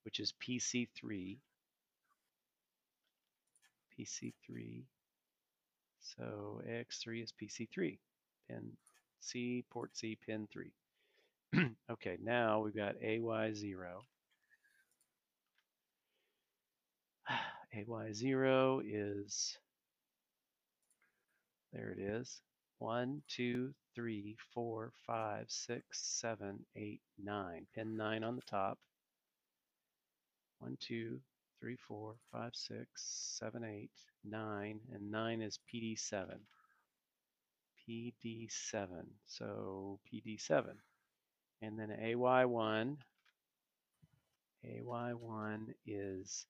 which 0.04 0.20
is 0.20 0.34
PC3. 0.46 1.38
PC3. 3.98 4.84
So 6.02 6.62
AX3 6.68 7.24
is 7.24 7.34
PC3. 7.42 7.98
Pin 8.50 8.72
C, 9.20 9.64
port 9.72 9.96
C, 9.96 10.18
pin 10.26 10.48
3. 10.52 10.72
okay, 11.92 12.18
now 12.22 12.60
we've 12.60 12.76
got 12.76 13.00
AY0. 13.00 13.78
AY0 17.76 18.82
is, 18.86 19.58
there 21.72 21.90
it 21.90 22.00
is, 22.00 22.42
1, 22.80 23.22
2, 23.30 23.74
3, 23.96 24.36
4, 24.54 24.92
5, 25.08 25.46
6, 25.48 25.84
7, 25.92 26.66
8, 26.76 27.02
9. 27.24 27.68
Pin 27.74 27.96
9 27.96 28.24
on 28.26 28.36
the 28.36 28.42
top. 28.42 28.78
1, 30.60 30.78
2, 30.82 31.20
3, 31.64 31.78
4, 31.88 32.16
5, 32.34 32.52
6, 32.54 32.88
7, 33.40 33.64
8, 33.64 33.90
9, 34.26 34.80
and 34.94 35.12
9 35.12 35.42
is 35.42 35.60
PD7. 35.74 36.26
PD7, 37.80 38.88
so 39.26 39.98
PD7. 40.14 40.66
And 41.62 41.80
then 41.80 41.88
AY1, 41.88 42.98
AY1 44.66 45.60
is 45.88 46.46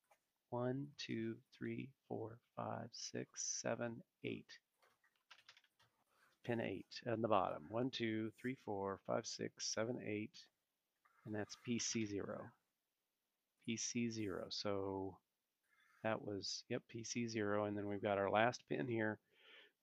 1, 0.49 0.88
2, 0.97 1.36
3, 1.59 1.89
4, 2.07 2.38
5, 2.55 2.66
6, 2.91 3.61
7, 3.61 4.01
8. 4.24 4.45
Pin 6.43 6.59
8 6.59 6.86
on 7.11 7.22
the 7.22 7.28
bottom. 7.28 7.66
1, 7.70 7.91
2, 7.91 8.32
3, 8.41 8.57
4, 8.66 8.99
5, 9.05 9.28
6, 9.28 9.74
7, 9.76 9.99
8. 10.03 10.32
And 11.28 11.36
that's 11.36 11.55
PC0. 11.68 12.39
PC0. 13.68 14.45
So 14.49 15.18
that 16.03 16.26
was, 16.26 16.64
yep, 16.70 16.82
PC0. 16.93 17.68
And 17.68 17.78
then 17.78 17.88
we've 17.88 18.01
got 18.01 18.18
our 18.18 18.30
last 18.30 18.64
pin 18.70 18.88
here, 18.88 19.20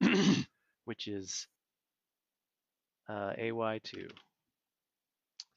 which 0.84 1.08
is 1.08 1.46
uh, 3.08 3.32
AY2. 3.38 4.10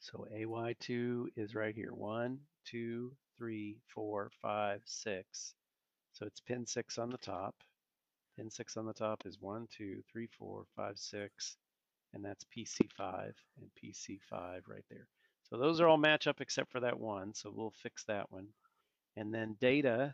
So 0.00 0.26
AY2 0.34 1.26
is 1.36 1.54
right 1.54 1.74
here. 1.74 1.92
One, 1.92 2.38
two, 2.64 3.12
three, 3.38 3.78
four, 3.86 4.30
five, 4.42 4.82
six. 4.84 5.54
So 6.12 6.26
it's 6.26 6.40
pin 6.40 6.66
six 6.66 6.98
on 6.98 7.10
the 7.10 7.18
top. 7.18 7.54
Pin 8.36 8.50
six 8.50 8.76
on 8.76 8.86
the 8.86 8.92
top 8.92 9.22
is 9.26 9.38
one, 9.40 9.66
two, 9.76 10.02
three, 10.10 10.28
four, 10.38 10.64
five, 10.76 10.98
six, 10.98 11.56
and 12.12 12.24
that's 12.24 12.44
PC5 12.56 13.32
and 13.58 13.70
PC5 13.82 14.60
right 14.68 14.84
there. 14.90 15.08
So 15.50 15.58
those 15.58 15.80
are 15.80 15.88
all 15.88 15.98
match 15.98 16.26
up 16.26 16.40
except 16.40 16.70
for 16.72 16.80
that 16.80 16.98
one. 16.98 17.34
So 17.34 17.52
we'll 17.54 17.74
fix 17.82 18.04
that 18.04 18.30
one. 18.32 18.48
And 19.16 19.32
then 19.32 19.56
data 19.60 20.12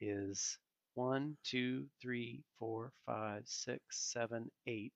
is 0.00 0.58
one, 0.94 1.36
two, 1.42 1.86
three, 2.00 2.42
four, 2.58 2.92
five, 3.06 3.42
six, 3.46 3.98
seven, 3.98 4.50
eight. 4.66 4.92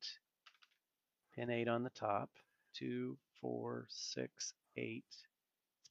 Pin 1.35 1.51
eight 1.51 1.69
on 1.69 1.83
the 1.83 1.91
top. 1.91 2.31
Two, 2.75 3.17
four, 3.41 3.87
six, 3.89 4.53
eight. 4.77 5.05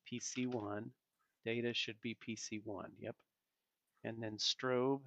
It's 0.09 0.35
PC1. 0.45 0.89
Data 1.43 1.73
should 1.73 1.99
be 2.01 2.15
PC1. 2.15 2.87
Yep. 2.99 3.15
And 4.03 4.21
then 4.21 4.37
strobe 4.37 5.01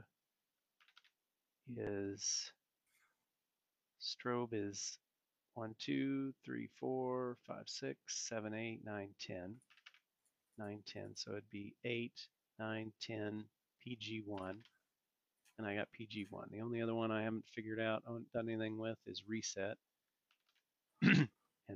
is 1.76 2.50
strobe 4.02 4.52
is 4.52 4.98
1, 5.54 5.74
2, 5.78 6.32
3, 6.44 6.68
4, 6.78 7.36
5, 7.46 7.56
6, 7.66 7.98
7, 8.06 8.54
8, 8.54 8.80
9, 8.84 9.08
10. 9.20 9.54
9, 10.58 10.82
10. 10.86 11.02
So 11.14 11.32
it'd 11.32 11.50
be 11.50 11.74
8, 11.84 12.12
9, 12.58 12.92
10, 13.00 13.44
PG1. 13.86 14.54
And 15.58 15.66
I 15.66 15.74
got 15.74 15.88
PG1. 15.98 16.50
The 16.50 16.60
only 16.60 16.80
other 16.80 16.94
one 16.94 17.10
I 17.10 17.22
haven't 17.22 17.44
figured 17.54 17.80
out, 17.80 18.02
I 18.06 18.10
haven't 18.10 18.32
done 18.32 18.48
anything 18.48 18.78
with 18.78 18.98
is 19.06 19.22
reset. 19.28 19.76
and 21.02 21.28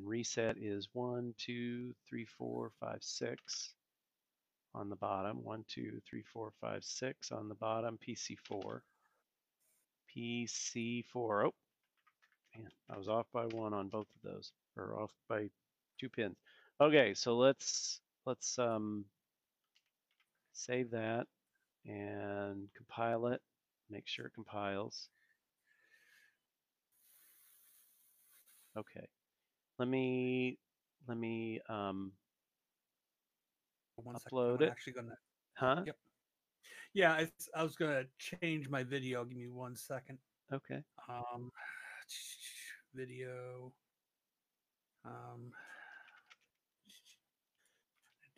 reset 0.02 0.56
is 0.58 0.88
1, 0.92 1.34
2, 1.38 1.94
3, 2.08 2.24
4, 2.24 2.70
5, 2.80 2.98
6 3.00 3.74
on 4.74 4.88
the 4.88 4.96
bottom. 4.96 5.42
1, 5.44 5.64
2, 5.68 6.00
3, 6.08 6.22
4, 6.32 6.52
5, 6.60 6.84
6 6.84 7.32
on 7.32 7.48
the 7.48 7.54
bottom. 7.54 7.98
PC4. 8.06 8.80
PC4. 10.16 11.04
Oh, 11.14 11.54
man, 12.56 12.70
I 12.90 12.96
was 12.96 13.08
off 13.08 13.26
by 13.32 13.44
one 13.46 13.72
on 13.74 13.88
both 13.88 14.06
of 14.16 14.32
those, 14.32 14.52
or 14.76 15.00
off 15.00 15.10
by 15.28 15.48
two 15.98 16.08
pins. 16.08 16.36
Okay, 16.80 17.14
so 17.14 17.36
let's 17.36 18.00
let's 18.26 18.58
um, 18.58 19.04
save 20.52 20.90
that 20.90 21.26
and 21.86 22.68
compile 22.76 23.26
it. 23.28 23.40
Make 23.90 24.06
sure 24.06 24.26
it 24.26 24.34
compiles. 24.34 25.08
Okay, 28.76 29.06
let 29.78 29.88
me 29.88 30.58
let 31.06 31.16
me 31.16 31.60
um, 31.68 32.12
One 33.96 34.16
second, 34.18 34.36
Upload 34.36 34.56
I'm 34.56 34.62
it. 34.62 34.70
Actually 34.70 34.92
gonna. 34.94 35.18
huh? 35.54 35.82
Yep. 35.86 35.96
Yeah, 36.94 37.16
it's, 37.18 37.48
I 37.54 37.62
was 37.62 37.76
gonna 37.76 38.04
change 38.18 38.68
my 38.68 38.82
video. 38.82 39.24
Give 39.24 39.36
me 39.36 39.48
one 39.48 39.76
second. 39.76 40.18
Okay. 40.52 40.82
Um, 41.08 41.50
video. 42.94 43.72
Um, 45.04 45.52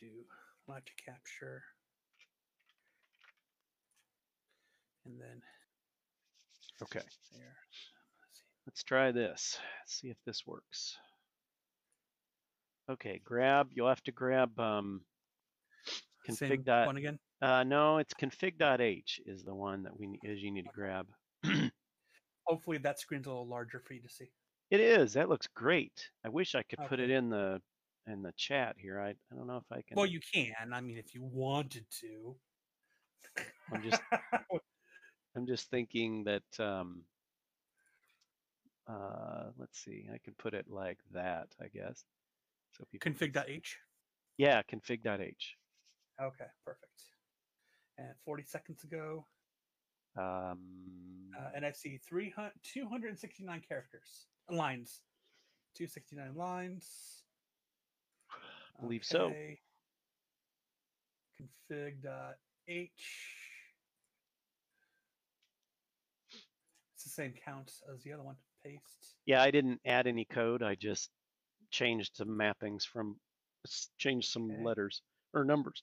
do 0.00 0.06
like 0.68 0.84
to 0.84 0.92
capture, 1.04 1.62
and 5.04 5.20
then 5.20 5.40
Okay. 6.82 7.00
there. 7.32 7.56
Let's 8.66 8.82
try 8.82 9.12
this. 9.12 9.58
See 9.86 10.08
if 10.08 10.16
this 10.26 10.46
works. 10.46 10.96
Okay, 12.90 13.20
grab. 13.24 13.68
You'll 13.72 13.88
have 13.88 14.02
to 14.04 14.12
grab 14.12 14.58
um, 14.58 15.00
Same 16.28 16.50
config 16.50 16.64
dot. 16.64 16.86
one 16.86 16.96
again. 16.96 17.18
Uh, 17.40 17.64
no, 17.64 17.98
it's 17.98 18.14
config.h 18.14 19.20
is 19.26 19.44
the 19.44 19.54
one 19.54 19.82
that 19.84 19.98
we 19.98 20.18
is 20.24 20.42
you 20.42 20.50
need 20.50 20.64
to 20.64 20.70
grab. 20.74 21.06
Hopefully 22.44 22.78
that 22.78 22.98
screen's 23.00 23.26
a 23.26 23.30
little 23.30 23.48
larger 23.48 23.80
for 23.80 23.94
you 23.94 24.02
to 24.02 24.08
see. 24.08 24.30
It 24.70 24.80
is. 24.80 25.12
That 25.12 25.28
looks 25.28 25.46
great. 25.46 26.10
I 26.24 26.28
wish 26.28 26.54
I 26.54 26.62
could 26.62 26.80
put 26.88 27.00
it 27.00 27.10
in 27.10 27.28
the 27.30 27.60
in 28.06 28.22
the 28.22 28.32
chat 28.36 28.76
here. 28.78 29.00
I 29.00 29.10
I 29.10 29.34
don't 29.36 29.46
know 29.46 29.58
if 29.58 29.70
I 29.70 29.82
can. 29.82 29.96
Well, 29.96 30.06
you 30.06 30.20
can. 30.20 30.72
I 30.72 30.80
mean, 30.80 30.98
if 30.98 31.14
you 31.14 31.22
wanted 31.22 31.86
to. 32.00 32.36
I'm 33.72 33.82
just 33.82 34.02
I'm 35.36 35.46
just 35.46 35.70
thinking 35.70 36.24
that 36.24 36.60
um 36.60 37.02
uh 38.88 39.50
let's 39.56 39.78
see. 39.78 40.08
I 40.12 40.18
can 40.18 40.34
put 40.34 40.54
it 40.54 40.66
like 40.68 40.98
that, 41.12 41.48
I 41.60 41.68
guess. 41.68 42.04
So 42.72 42.84
people 42.90 43.12
config.h. 43.12 43.78
Yeah, 44.38 44.62
config.h. 44.62 45.56
Okay, 46.20 46.46
perfect. 46.64 47.02
And 47.98 48.14
40 48.24 48.42
seconds 48.44 48.84
ago, 48.84 49.26
Um 50.16 50.58
uh, 51.38 51.50
and 51.54 51.66
I 51.66 51.72
see 51.72 51.98
300, 51.98 52.52
269 52.62 53.60
characters, 53.68 54.26
lines. 54.50 55.00
269 55.76 56.34
lines. 56.34 57.22
Believe 58.80 59.04
so. 59.04 59.26
Okay. 59.26 59.58
Config 61.70 62.02
dot 62.02 62.36
H. 62.68 62.90
It's 66.94 67.04
the 67.04 67.10
same 67.10 67.34
count 67.44 67.72
as 67.92 68.02
the 68.02 68.12
other 68.12 68.22
one. 68.22 68.36
Paste. 68.64 69.14
Yeah, 69.26 69.42
I 69.42 69.50
didn't 69.50 69.80
add 69.84 70.06
any 70.06 70.24
code. 70.24 70.62
I 70.62 70.74
just 70.74 71.10
changed 71.70 72.16
some 72.16 72.28
mappings 72.28 72.84
from, 72.84 73.16
changed 73.98 74.30
some 74.30 74.50
Okay. 74.50 74.62
letters 74.62 75.02
or 75.34 75.44
numbers. 75.44 75.82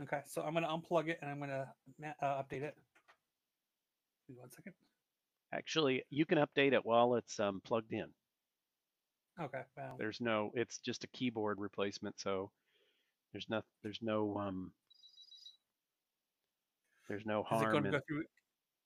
Okay, 0.00 0.20
so 0.26 0.42
I'm 0.42 0.54
gonna 0.54 0.68
unplug 0.68 1.08
it 1.08 1.18
and 1.20 1.30
I'm 1.30 1.40
gonna 1.40 1.72
uh, 2.22 2.42
update 2.42 2.62
it. 2.62 2.76
Give 4.26 4.36
me 4.36 4.40
one 4.40 4.50
second. 4.50 4.74
Actually, 5.52 6.02
you 6.10 6.26
can 6.26 6.38
update 6.38 6.72
it 6.72 6.84
while 6.84 7.14
it's 7.14 7.40
um, 7.40 7.60
plugged 7.64 7.92
in. 7.92 8.06
Okay, 9.40 9.62
well, 9.76 9.96
There's 9.98 10.20
no, 10.20 10.50
it's 10.54 10.78
just 10.78 11.04
a 11.04 11.06
keyboard 11.08 11.60
replacement, 11.60 12.18
so 12.18 12.50
there's 13.32 13.46
no, 13.48 13.62
there's 13.82 14.00
no, 14.02 14.36
um, 14.36 14.72
there's 17.08 17.24
no 17.24 17.40
is 17.40 17.46
it 17.46 17.54
harm 17.54 17.72
going 17.72 17.84
to 17.84 17.90
go 17.90 18.00
through? 18.06 18.24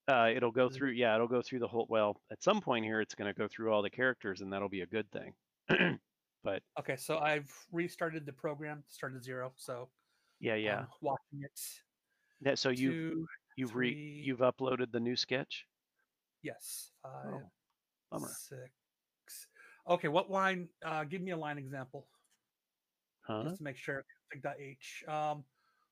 Uh, 0.08 0.30
it'll 0.34 0.50
go 0.50 0.68
through, 0.68 0.90
yeah, 0.90 1.14
it'll 1.14 1.28
go 1.28 1.42
through 1.42 1.60
the 1.60 1.68
whole, 1.68 1.86
well, 1.88 2.20
at 2.30 2.42
some 2.42 2.60
point 2.60 2.84
here, 2.84 3.00
it's 3.00 3.14
gonna 3.14 3.32
go 3.32 3.46
through 3.48 3.72
all 3.72 3.82
the 3.82 3.90
characters 3.90 4.40
and 4.40 4.52
that'll 4.52 4.68
be 4.68 4.80
a 4.82 4.86
good 4.86 5.10
thing. 5.10 5.32
But, 6.44 6.62
Okay, 6.76 6.96
so 6.96 7.18
I've 7.18 7.48
restarted 7.70 8.26
the 8.26 8.32
program, 8.32 8.82
started 8.88 9.22
zero. 9.22 9.52
So 9.54 9.88
yeah, 10.40 10.56
yeah. 10.56 10.78
I'm 10.78 10.86
watching 11.00 11.42
it. 11.44 11.60
That, 12.40 12.58
so 12.58 12.70
you've, 12.70 13.28
you've 13.56 13.76
re, 13.76 13.94
you've 13.94 14.40
uploaded 14.40 14.90
the 14.90 14.98
new 14.98 15.14
sketch? 15.14 15.66
Yes, 16.42 16.92
five, 17.02 17.24
Oh, 17.26 17.50
bummer. 18.10 18.28
six. 18.28 18.70
Okay, 19.88 20.08
what 20.08 20.30
line? 20.30 20.68
Uh, 20.84 21.04
give 21.04 21.22
me 21.22 21.30
a 21.32 21.36
line 21.36 21.58
example 21.58 22.06
Huh? 23.22 23.44
just 23.44 23.58
to 23.58 23.62
make 23.62 23.76
sure. 23.76 24.04
H. 24.58 25.04
Um, 25.06 25.44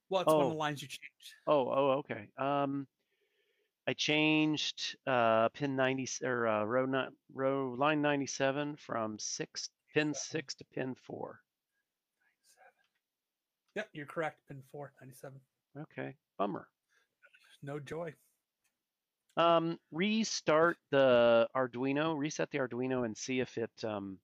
what's 0.09 0.27
one 0.33 0.41
of 0.41 0.47
Oh. 0.47 0.51
the 0.51 0.57
lines 0.57 0.81
you 0.83 0.89
changed? 0.89 1.35
Oh, 1.47 1.69
oh, 1.69 1.91
okay. 1.99 2.29
Um, 2.39 2.87
I 3.87 3.93
changed, 3.93 4.97
uh, 5.07 5.49
pin 5.51 5.77
ninety, 5.77 6.09
or, 6.23 6.47
uh, 6.47 6.65
row 6.65 6.87
not, 6.87 7.13
row, 7.33 7.75
line 7.79 8.01
ninety-seven 8.01 8.77
from 8.77 9.19
six, 9.19 9.71
pin 9.93 10.15
six 10.15 10.55
to 10.55 10.65
pin 10.65 10.95
four. 10.95 11.43
Yep, 13.75 13.89
you're 13.93 14.07
correct. 14.07 14.47
Pin 14.49 14.63
four 14.73 14.93
ninety 15.01 15.15
seven. 15.15 15.41
Okay, 15.77 16.17
bummer. 16.39 16.69
No 17.63 17.79
joy. 17.79 18.15
Um, 19.37 19.79
restart 19.93 20.77
the 20.91 21.49
Arduino, 21.57 22.17
reset 22.17 22.51
the 22.51 22.59
Arduino 22.59 23.05
and 23.05 23.17
see 23.17 23.41
if 23.41 23.57
it, 23.57 23.71
um, 23.85 24.19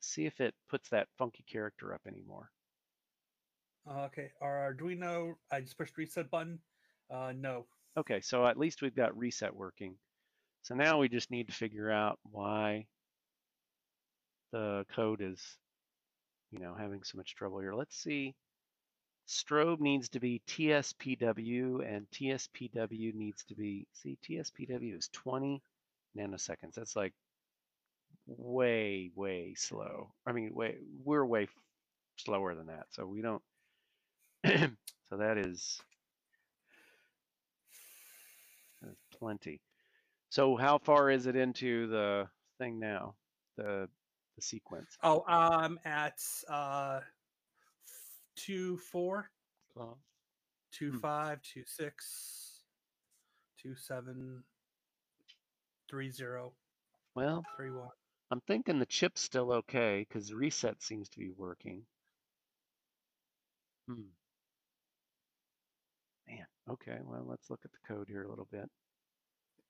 see 0.00 0.26
if 0.26 0.40
it 0.40 0.54
puts 0.68 0.88
that 0.90 1.08
funky 1.18 1.44
character 1.50 1.94
up 1.94 2.00
anymore. 2.06 2.50
Okay, 3.88 4.32
our 4.40 4.74
Arduino. 4.74 5.34
I 5.52 5.60
just 5.60 5.78
pushed 5.78 5.96
reset 5.96 6.30
button. 6.30 6.58
Uh, 7.10 7.32
no. 7.36 7.66
Okay, 7.96 8.20
so 8.20 8.46
at 8.46 8.58
least 8.58 8.82
we've 8.82 8.96
got 8.96 9.16
reset 9.16 9.54
working. 9.54 9.94
So 10.62 10.74
now 10.74 10.98
we 10.98 11.08
just 11.08 11.30
need 11.30 11.46
to 11.46 11.54
figure 11.54 11.90
out 11.90 12.18
why 12.24 12.86
the 14.52 14.84
code 14.94 15.20
is, 15.22 15.40
you 16.50 16.58
know, 16.58 16.74
having 16.76 17.02
so 17.04 17.16
much 17.16 17.36
trouble 17.36 17.60
here. 17.60 17.74
Let's 17.74 17.96
see. 17.96 18.34
Strobe 19.28 19.80
needs 19.80 20.08
to 20.10 20.20
be 20.20 20.40
TSPW 20.46 21.84
and 21.86 22.06
TSPW 22.10 23.14
needs 23.14 23.44
to 23.44 23.54
be, 23.54 23.86
see, 23.92 24.18
TSPW 24.28 24.96
is 24.96 25.08
20 25.12 25.62
nanoseconds. 26.16 26.74
That's 26.74 26.94
like 26.94 27.12
way, 28.26 29.10
way 29.14 29.54
slow. 29.56 30.12
I 30.26 30.32
mean, 30.32 30.54
way, 30.54 30.76
we're 31.04 31.24
way 31.24 31.48
slower 32.16 32.54
than 32.54 32.66
that. 32.66 32.86
So 32.90 33.06
we 33.06 33.20
don't, 33.20 33.42
so 34.46 35.16
that 35.16 35.38
is, 35.38 35.80
that's 38.80 39.02
plenty. 39.18 39.60
So 40.30 40.56
how 40.56 40.78
far 40.78 41.10
is 41.10 41.26
it 41.26 41.34
into 41.34 41.88
the 41.88 42.28
thing 42.58 42.78
now? 42.78 43.14
The 43.56 43.88
the 44.36 44.42
sequence. 44.42 44.96
Oh, 45.02 45.24
I'm 45.26 45.80
at 45.84 46.20
uh, 46.48 47.00
two 48.36 48.76
four, 48.78 49.30
Well, 49.74 49.98
two 50.72 50.92
Hmm. 50.92 50.98
five, 50.98 51.42
two 51.42 51.64
six, 51.64 52.64
two 53.58 53.74
seven, 53.74 54.44
three 55.88 56.10
zero, 56.10 56.54
Well, 57.14 57.44
three 57.56 57.70
one. 57.70 57.90
I'm 58.30 58.40
thinking 58.42 58.78
the 58.78 58.86
chip's 58.86 59.20
still 59.20 59.52
okay 59.52 60.04
because 60.08 60.32
reset 60.32 60.82
seems 60.82 61.08
to 61.10 61.18
be 61.18 61.30
working. 61.30 61.86
Hmm. 63.88 64.02
Man, 66.28 66.46
okay. 66.70 66.98
Well, 67.02 67.24
let's 67.24 67.50
look 67.50 67.60
at 67.64 67.70
the 67.72 67.78
code 67.86 68.08
here 68.08 68.24
a 68.24 68.28
little 68.28 68.48
bit. 68.50 68.68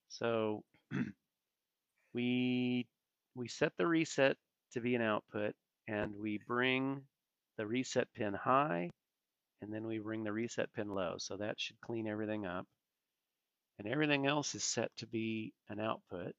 So 0.09 0.64
we 2.14 2.87
we 3.35 3.49
set 3.49 3.73
the 3.77 3.87
reset 3.87 4.37
to 4.73 4.81
be 4.81 4.95
an 4.95 5.03
output, 5.03 5.55
and 5.87 6.14
we 6.17 6.39
bring 6.47 7.03
the 7.57 7.67
reset 7.67 8.09
pin 8.15 8.35
high, 8.35 8.91
and 9.63 9.73
then 9.73 9.87
we 9.87 9.99
bring 9.99 10.25
the 10.25 10.33
reset 10.33 10.73
pin 10.75 10.89
low. 10.89 11.15
So 11.19 11.37
that 11.37 11.61
should 11.61 11.81
clean 11.81 12.07
everything 12.07 12.47
up. 12.47 12.67
And 13.79 13.89
everything 13.89 14.27
else 14.27 14.55
is 14.55 14.65
set 14.65 14.91
to 14.99 15.07
be 15.07 15.53
an 15.69 15.81
output. 15.81 16.35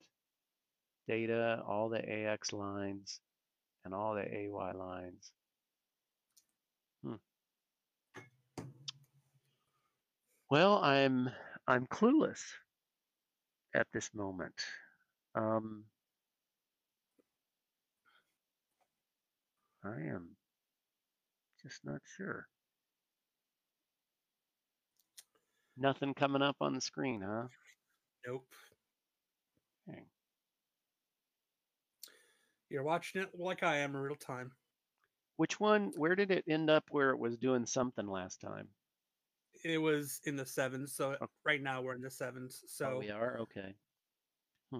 Data, 1.07 1.61
all 1.65 1.89
the 1.89 2.03
AX 2.07 2.51
lines, 2.51 3.19
and 3.85 3.93
all 3.93 4.15
the 4.15 4.25
AY 4.27 4.71
lines. 4.73 5.31
Hmm. 7.03 7.15
Well, 10.49 10.77
I'm 10.83 11.29
I'm 11.67 11.87
clueless 11.87 12.41
at 13.75 13.87
this 13.93 14.09
moment. 14.13 14.55
Um, 15.35 15.83
I 19.83 20.01
am 20.13 20.36
just 21.67 21.85
not 21.85 22.01
sure. 22.15 22.47
Nothing 25.77 26.13
coming 26.13 26.41
up 26.41 26.55
on 26.61 26.73
the 26.73 26.81
screen, 26.81 27.21
huh? 27.21 27.47
Nope. 28.25 28.47
Dang. 29.87 30.05
You're 32.69 32.83
watching 32.83 33.21
it 33.21 33.29
like 33.37 33.63
I 33.63 33.77
am 33.77 33.95
in 33.95 34.01
real 34.01 34.15
time. 34.15 34.51
Which 35.37 35.59
one? 35.59 35.91
Where 35.95 36.15
did 36.15 36.31
it 36.31 36.45
end 36.49 36.69
up 36.69 36.85
where 36.89 37.11
it 37.11 37.19
was 37.19 37.37
doing 37.37 37.65
something 37.65 38.07
last 38.07 38.41
time? 38.41 38.67
It 39.63 39.77
was 39.77 40.19
in 40.25 40.35
the 40.35 40.45
sevens, 40.45 40.93
so 40.95 41.11
Okay. 41.11 41.25
right 41.45 41.61
now 41.61 41.81
we're 41.81 41.95
in 41.95 42.01
the 42.01 42.09
sevens. 42.11 42.59
oh, 42.63 42.67
So 42.69 42.99
we 42.99 43.11
are 43.11 43.39
okay. 43.41 43.75
Hmm. 44.71 44.79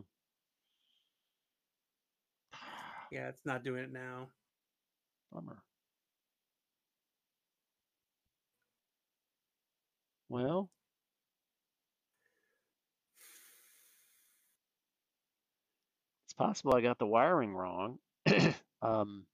yeah, 3.12 3.30
it's 3.30 3.46
not 3.46 3.64
doing 3.64 3.84
it 3.84 3.92
now. 3.92 4.28
Bummer. 5.32 5.62
Well, 10.30 10.69
it's 16.25 16.34
possible 16.34 16.75
I 16.75 16.82
got 16.82 16.99
the 16.99 17.07
wiring 17.07 17.53
wrong. 17.53 17.99
um, 18.82 19.25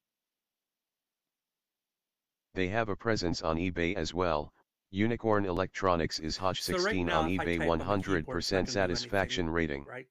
They 2.54 2.68
have 2.68 2.90
a 2.90 2.96
presence 2.96 3.42
on 3.42 3.58
eBay 3.58 3.96
as 3.96 4.14
well. 4.14 4.54
Unicorn 4.92 5.46
Electronics 5.46 6.20
is 6.20 6.38
Hodge 6.38 6.62
So 6.62 6.74
right 6.74 6.84
16 6.84 7.08
now, 7.08 7.22
on 7.22 7.30
eBay 7.30 7.58
type 7.58 7.70
on 7.70 7.80
the 7.80 7.86
keyboard, 8.04 8.38
it's 8.38 8.52
not 8.52 8.60
100% 8.60 8.60
gonna 8.60 8.60
anything, 8.60 8.68
satisfaction 8.68 9.50
rating. 9.50 9.86
Right 9.86 10.08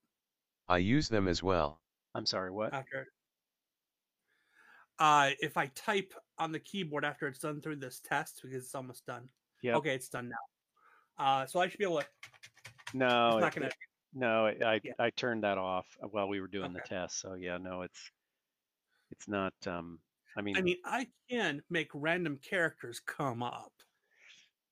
I 0.69 0.79
use 0.79 1.09
them 1.09 1.29
as 1.29 1.43
well. 1.43 1.81
I'm 2.15 2.27
sorry, 2.27 2.51
what? 2.51 2.73
after. 2.73 3.07
Uh, 4.99 5.31
if 5.41 5.57
I 5.57 5.67
type 5.67 6.13
on 6.39 6.51
the 6.51 6.59
keyboard 6.59 7.05
after 7.05 7.29
it's 7.29 7.39
done 7.39 7.61
through 7.61 7.77
this 7.77 8.01
test 8.05 8.41
because 8.43 8.65
it's 8.65 8.75
almost 8.75 9.07
done. 9.07 9.29
Yep. 9.63 9.77
Okay, 9.77 9.95
it's 9.95 10.09
done 10.09 10.29
now. 10.29 10.52
Uh, 11.19 11.47
so 11.47 11.61
I 11.61 11.69
should 11.69 11.79
be 11.79 11.85
able 11.85 12.01
to. 12.01 12.07
No, 12.95 13.39
it's 13.39 13.41
not 13.41 13.57
it- 13.57 13.61
gonna. 13.61 13.73
no, 14.15 14.47
I 14.47 14.75
I, 14.75 14.81
Yeah. 14.83 14.93
I 14.99 15.11
turned 15.11 15.45
that 15.45 15.59
off 15.59 15.87
while 16.01 16.29
we 16.29 16.41
were 16.41 16.49
doing 16.49 16.73
the 16.73 16.81
test. 16.81 17.21
So 17.21 17.35
yeah, 17.35 17.59
no, 17.59 17.83
it's 17.83 18.11
it's 19.11 19.29
not. 19.29 19.55
Um, 19.67 19.99
I 20.37 20.43
mean, 20.43 20.57
I 20.57 20.63
mean, 20.63 20.77
I 20.85 21.07
can 21.29 21.63
make 21.71 21.89
random 21.95 22.39
characters 22.39 23.01
come 23.01 23.43
up. 23.43 23.73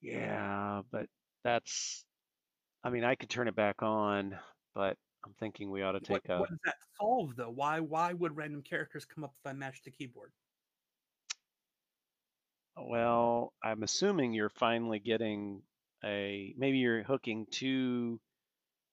yeah, 0.01 0.83
but 0.91 1.07
that's. 1.45 2.05
I 2.83 2.89
mean, 2.91 3.05
I 3.05 3.15
could 3.15 3.29
turn 3.29 3.47
it 3.49 3.55
back 3.55 3.83
on, 3.83 4.39
but 4.75 4.97
I'm 5.25 5.35
thinking 5.39 5.71
we 5.71 5.83
ought 5.83 5.93
to 5.93 5.99
What, 5.99 6.25
take 6.25 6.29
a. 6.31 6.39
what 6.41 6.49
does 6.49 6.59
that 6.65 6.77
solve 6.99 7.37
though? 7.37 7.51
Why 7.51 7.81
why 7.81 8.13
would 8.15 8.37
random 8.37 8.63
characters 8.63 9.05
come 9.05 9.23
up 9.25 9.35
if 9.39 9.47
I 9.49 9.53
match 9.53 9.83
the 9.85 9.91
keyboard? 9.91 10.33
Well, 12.77 13.53
I'm 13.63 13.83
assuming 13.83 14.33
you're 14.33 14.49
finally 14.49 14.99
getting 14.99 15.63
a 16.05 16.55
maybe 16.57 16.79
you're 16.79 17.03
hooking 17.05 17.47
two 17.51 18.21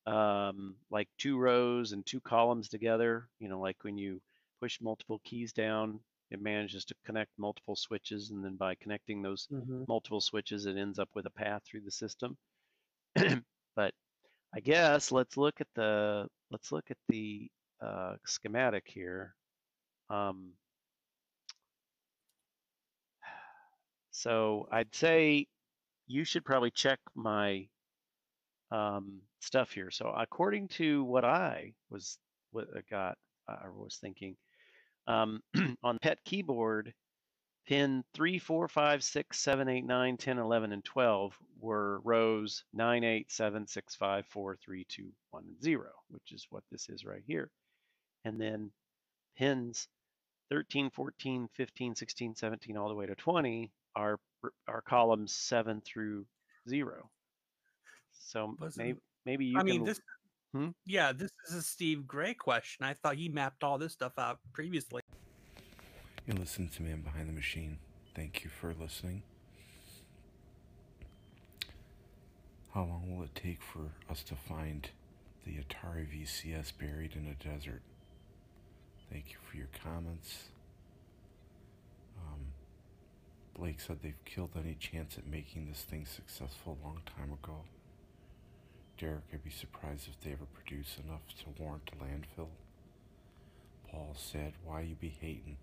um 0.08 0.76
like 0.90 1.10
two 1.18 1.38
rows 1.38 1.92
and 1.94 2.06
two 2.06 2.22
columns 2.22 2.70
together, 2.70 3.30
you 3.40 3.50
know, 3.50 3.60
like 3.60 3.78
when 3.84 3.98
you 3.98 4.22
push 4.62 4.80
multiple 4.82 5.22
keys 5.24 5.54
down, 5.54 6.00
it 6.32 6.42
manages 6.42 6.86
to 6.86 6.96
connect 7.06 7.32
multiple 7.38 7.76
switches, 7.76 8.32
and 8.32 8.44
then 8.44 8.56
by 8.56 8.76
connecting 8.76 9.22
those 9.22 9.50
Mm-hmm. 9.52 9.84
multiple 9.88 10.22
switches, 10.22 10.66
it 10.66 10.78
ends 10.78 11.00
up 11.00 11.10
with 11.16 11.26
a 11.26 11.32
path 11.32 11.64
through 11.66 11.82
the 11.82 11.92
system. 11.92 12.38
but 13.76 13.94
I 14.54 14.60
guess 14.62 15.12
let's 15.12 15.38
look 15.38 15.62
at 15.62 15.68
the 15.76 16.28
let's 16.52 16.72
look 16.72 16.92
at 16.92 16.98
the 17.10 17.50
uh, 17.82 18.16
schematic 18.26 18.86
here. 18.88 19.36
Um, 20.10 20.54
so 24.12 24.68
I'd 24.72 24.94
say 24.96 25.48
you 26.08 26.24
should 26.24 26.46
probably 26.46 26.72
check 26.72 27.00
my 27.16 27.68
um, 28.72 29.22
stuff 29.40 29.72
here. 29.72 29.92
So 29.92 30.14
according 30.16 30.70
to 30.70 31.04
what 31.04 31.26
I 31.26 31.74
was 31.90 32.18
what 32.52 32.68
I 32.76 32.82
got 32.90 33.18
or 33.48 33.72
was 33.72 33.98
thinking 33.98 34.36
um, 35.08 35.42
on 35.84 35.98
pet 36.02 36.20
keyboard, 36.26 36.94
pin 37.66 38.04
3, 38.14 38.40
4, 38.40 38.68
5, 38.68 39.04
6, 39.04 39.40
7, 39.40 39.70
8, 39.70 39.86
9, 39.86 40.18
10, 40.18 40.38
11, 40.38 40.72
and 40.74 40.84
12 40.84 41.38
were 41.60 42.00
rows 42.04 42.64
9, 42.74 43.04
8, 43.04 43.32
7, 43.32 43.68
6, 43.68 43.96
5, 43.96 44.26
4, 44.26 44.58
3, 44.64 44.86
2, 44.90 45.12
1, 45.32 45.44
and 45.48 45.64
0, 45.64 45.84
which 46.10 46.32
is 46.32 46.48
what 46.50 46.64
this 46.72 46.90
is 46.90 47.06
right 47.06 47.24
here. 47.26 47.50
And 48.26 48.40
then 48.40 48.72
pins 49.38 49.88
13, 50.50 50.90
14, 50.90 51.50
15, 51.54 51.96
16, 51.96 52.36
17, 52.36 52.78
all 52.78 52.90
the 52.90 52.96
way 52.96 53.06
to 53.06 53.16
20 53.16 53.72
are 53.96 54.20
are 54.68 54.82
columns 54.82 55.34
7 55.34 55.82
through 55.82 56.26
0. 56.70 57.10
So 58.12 58.56
Wasn't- 58.60 58.78
maybe 58.86 59.00
maybe 59.26 59.46
you 59.46 59.60
I 59.60 59.64
mean, 59.64 59.84
this. 59.84 60.00
Hmm? 60.54 60.70
Yeah, 60.86 61.12
this 61.12 61.32
is 61.48 61.56
a 61.56 61.62
Steve 61.62 62.08
Gray 62.08 62.34
question. 62.34 62.86
I 62.86 62.94
thought 62.94 63.16
he 63.16 63.30
mapped 63.30 63.64
all 63.64 63.78
this 63.78 63.94
stuff 63.94 64.14
out 64.18 64.40
previously. 64.54 65.02
You 66.26 66.34
listen 66.34 66.68
to 66.70 66.82
Man 66.84 67.02
Behind 67.02 67.28
the 67.30 67.34
Machine. 67.34 67.78
Thank 68.16 68.44
you 68.44 68.50
for 68.50 68.74
listening. 68.74 69.24
How 72.74 72.84
long 72.84 73.16
will 73.18 73.24
it 73.26 73.36
take 73.36 73.62
for 73.62 73.92
us 74.10 74.24
to 74.24 74.36
find 74.36 74.90
the 75.46 75.58
Atari 75.58 76.06
VCS 76.08 76.72
buried 76.78 77.14
in 77.16 77.26
a 77.28 77.34
desert? 77.36 77.82
Thank 79.12 79.32
you 79.32 79.38
for 79.50 79.58
your 79.58 79.70
comments. 79.84 80.50
Um, 82.20 82.48
Blake 83.58 83.80
said 83.80 83.98
they've 84.04 84.26
killed 84.26 84.52
any 84.56 84.76
chance 84.76 85.18
at 85.18 85.26
making 85.26 85.68
this 85.68 85.82
thing 85.82 86.06
successful 86.06 86.78
a 86.80 86.86
long 86.86 87.02
time 87.18 87.34
ago. 87.34 87.62
Derek, 89.00 89.24
I'd 89.34 89.44
be 89.44 89.50
surprised 89.50 90.08
if 90.08 90.20
they 90.22 90.32
ever 90.32 90.46
produce 90.54 90.98
enough 91.04 91.22
to 91.40 91.62
warrant 91.62 91.90
a 91.92 92.04
landfill. 92.04 92.50
Paul 93.90 94.14
said, 94.16 94.54
Why 94.64 94.82
you 94.82 94.96
be 94.96 95.16
hating? 95.20 95.58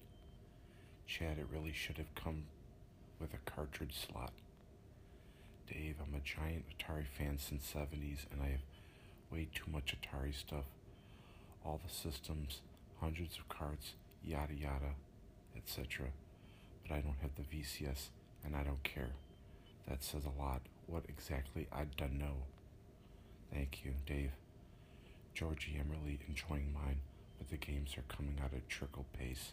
Chad, 1.06 1.38
it 1.38 1.46
really 1.52 1.72
should 1.72 1.98
have 1.98 2.12
come 2.16 2.44
with 3.20 3.32
a 3.32 3.50
cartridge 3.50 3.96
slot. 3.96 4.32
Dave, 5.68 5.96
I'm 6.00 6.14
a 6.14 6.20
giant 6.20 6.64
Atari 6.76 7.06
fan 7.06 7.38
since 7.38 7.72
70s 7.72 8.26
and 8.32 8.42
I 8.42 8.50
have 8.50 8.60
way 9.30 9.48
too 9.54 9.70
much 9.70 9.94
Atari 9.94 10.34
stuff. 10.34 10.66
All 11.64 11.80
the 11.84 11.92
systems, 11.92 12.60
hundreds 13.00 13.38
of 13.38 13.48
cards, 13.48 13.94
yada 14.22 14.54
yada, 14.54 14.94
etc. 15.56 16.08
But 16.86 16.96
I 16.96 17.00
don't 17.00 17.16
have 17.22 17.34
the 17.36 17.42
VCS 17.42 18.08
and 18.44 18.54
I 18.54 18.62
don't 18.62 18.82
care. 18.82 19.10
That 19.88 20.02
says 20.02 20.24
a 20.24 20.40
lot. 20.40 20.62
What 20.86 21.04
exactly 21.08 21.66
I 21.72 21.84
don't 21.96 22.18
know. 22.18 22.44
Thank 23.52 23.84
you, 23.84 23.92
Dave. 24.06 24.32
Georgie, 25.34 25.80
I'm 25.80 25.90
really 25.90 26.20
enjoying 26.28 26.72
mine, 26.72 26.98
but 27.38 27.48
the 27.48 27.56
games 27.56 27.96
are 27.96 28.14
coming 28.14 28.38
out 28.42 28.52
at 28.54 28.68
trickle 28.68 29.06
pace. 29.18 29.52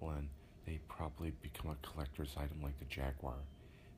Len, 0.00 0.28
they 0.66 0.78
probably 0.88 1.32
become 1.42 1.70
a 1.70 1.86
collector's 1.86 2.34
item 2.36 2.62
like 2.62 2.78
the 2.78 2.84
Jaguar 2.84 3.34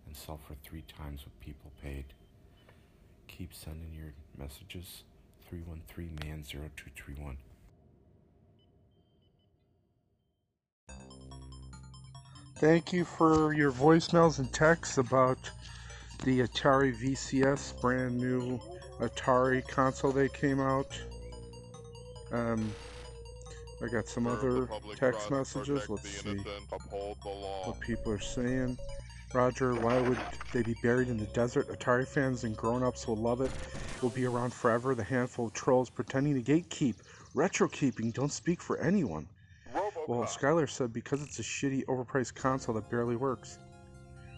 and 0.07 0.16
sell 0.16 0.40
for 0.46 0.55
three 0.55 0.82
times 0.82 1.24
what 1.24 1.40
people 1.40 1.70
paid. 1.82 2.07
Keep 3.28 3.55
sending 3.55 3.94
your 3.94 4.12
messages. 4.36 5.05
313 5.48 6.18
man 6.24 6.42
0231. 6.44 7.36
Thank 12.61 12.92
you 12.92 13.06
for 13.06 13.54
your 13.54 13.72
voicemails 13.72 14.38
and 14.38 14.52
texts 14.52 14.98
about 14.98 15.38
the 16.24 16.40
Atari 16.40 16.94
VCS 16.94 17.80
brand 17.80 18.18
new 18.18 18.61
Atari 19.00 19.66
console 19.66 20.12
they 20.12 20.28
came 20.28 20.61
out. 20.61 21.00
Um, 22.30 22.74
I 23.82 23.88
got 23.88 24.06
some 24.08 24.26
other 24.26 24.68
text 24.94 25.30
messages. 25.30 25.88
Let's 25.88 26.06
see 26.06 26.28
innocent, 26.28 26.66
uphold 26.70 27.16
the 27.22 27.30
law. 27.30 27.68
what 27.68 27.80
people 27.80 28.12
are 28.12 28.20
saying. 28.20 28.76
Roger, 29.32 29.74
why 29.76 29.98
would 29.98 30.18
they 30.52 30.62
be 30.62 30.74
buried 30.82 31.08
in 31.08 31.16
the 31.16 31.28
desert? 31.28 31.66
Atari 31.68 32.06
fans 32.06 32.44
and 32.44 32.54
grown-ups 32.54 33.08
will 33.08 33.16
love 33.16 33.40
it. 33.40 33.52
It 33.96 34.02
will 34.02 34.11
be 34.11 34.26
around 34.26 34.52
forever. 34.52 34.94
The 34.94 35.02
handful 35.02 35.46
of 35.46 35.54
trolls 35.54 35.88
pretending 35.88 36.34
to 36.34 36.52
gatekeep, 36.52 36.96
retro 37.32 37.68
keeping, 37.68 38.11
don't 38.11 38.30
speak 38.30 38.61
for 38.61 38.76
anyone. 38.76 39.26
Well, 40.09 40.22
Skylar 40.24 40.68
said 40.68 40.92
because 40.92 41.22
it's 41.22 41.38
a 41.38 41.42
shitty, 41.42 41.84
overpriced 41.84 42.34
console 42.34 42.74
that 42.74 42.90
barely 42.90 43.16
works. 43.16 43.59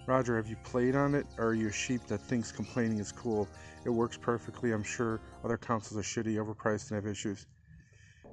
Roger, 0.06 0.36
have 0.36 0.48
you 0.48 0.56
played 0.64 0.96
on 0.96 1.14
it, 1.14 1.26
or 1.38 1.48
are 1.48 1.54
you 1.54 1.68
a 1.68 1.72
sheep 1.72 2.06
that 2.08 2.20
thinks 2.20 2.50
complaining 2.50 2.98
is 2.98 3.12
cool? 3.12 3.48
It 3.84 3.90
works 3.90 4.18
perfectly. 4.20 4.72
I'm 4.72 4.82
sure 4.82 5.20
other 5.44 5.56
consoles 5.56 5.98
are 5.98 6.02
shitty, 6.02 6.34
overpriced, 6.34 6.90
and 6.90 6.96
have 6.96 7.06
issues. 7.06 7.46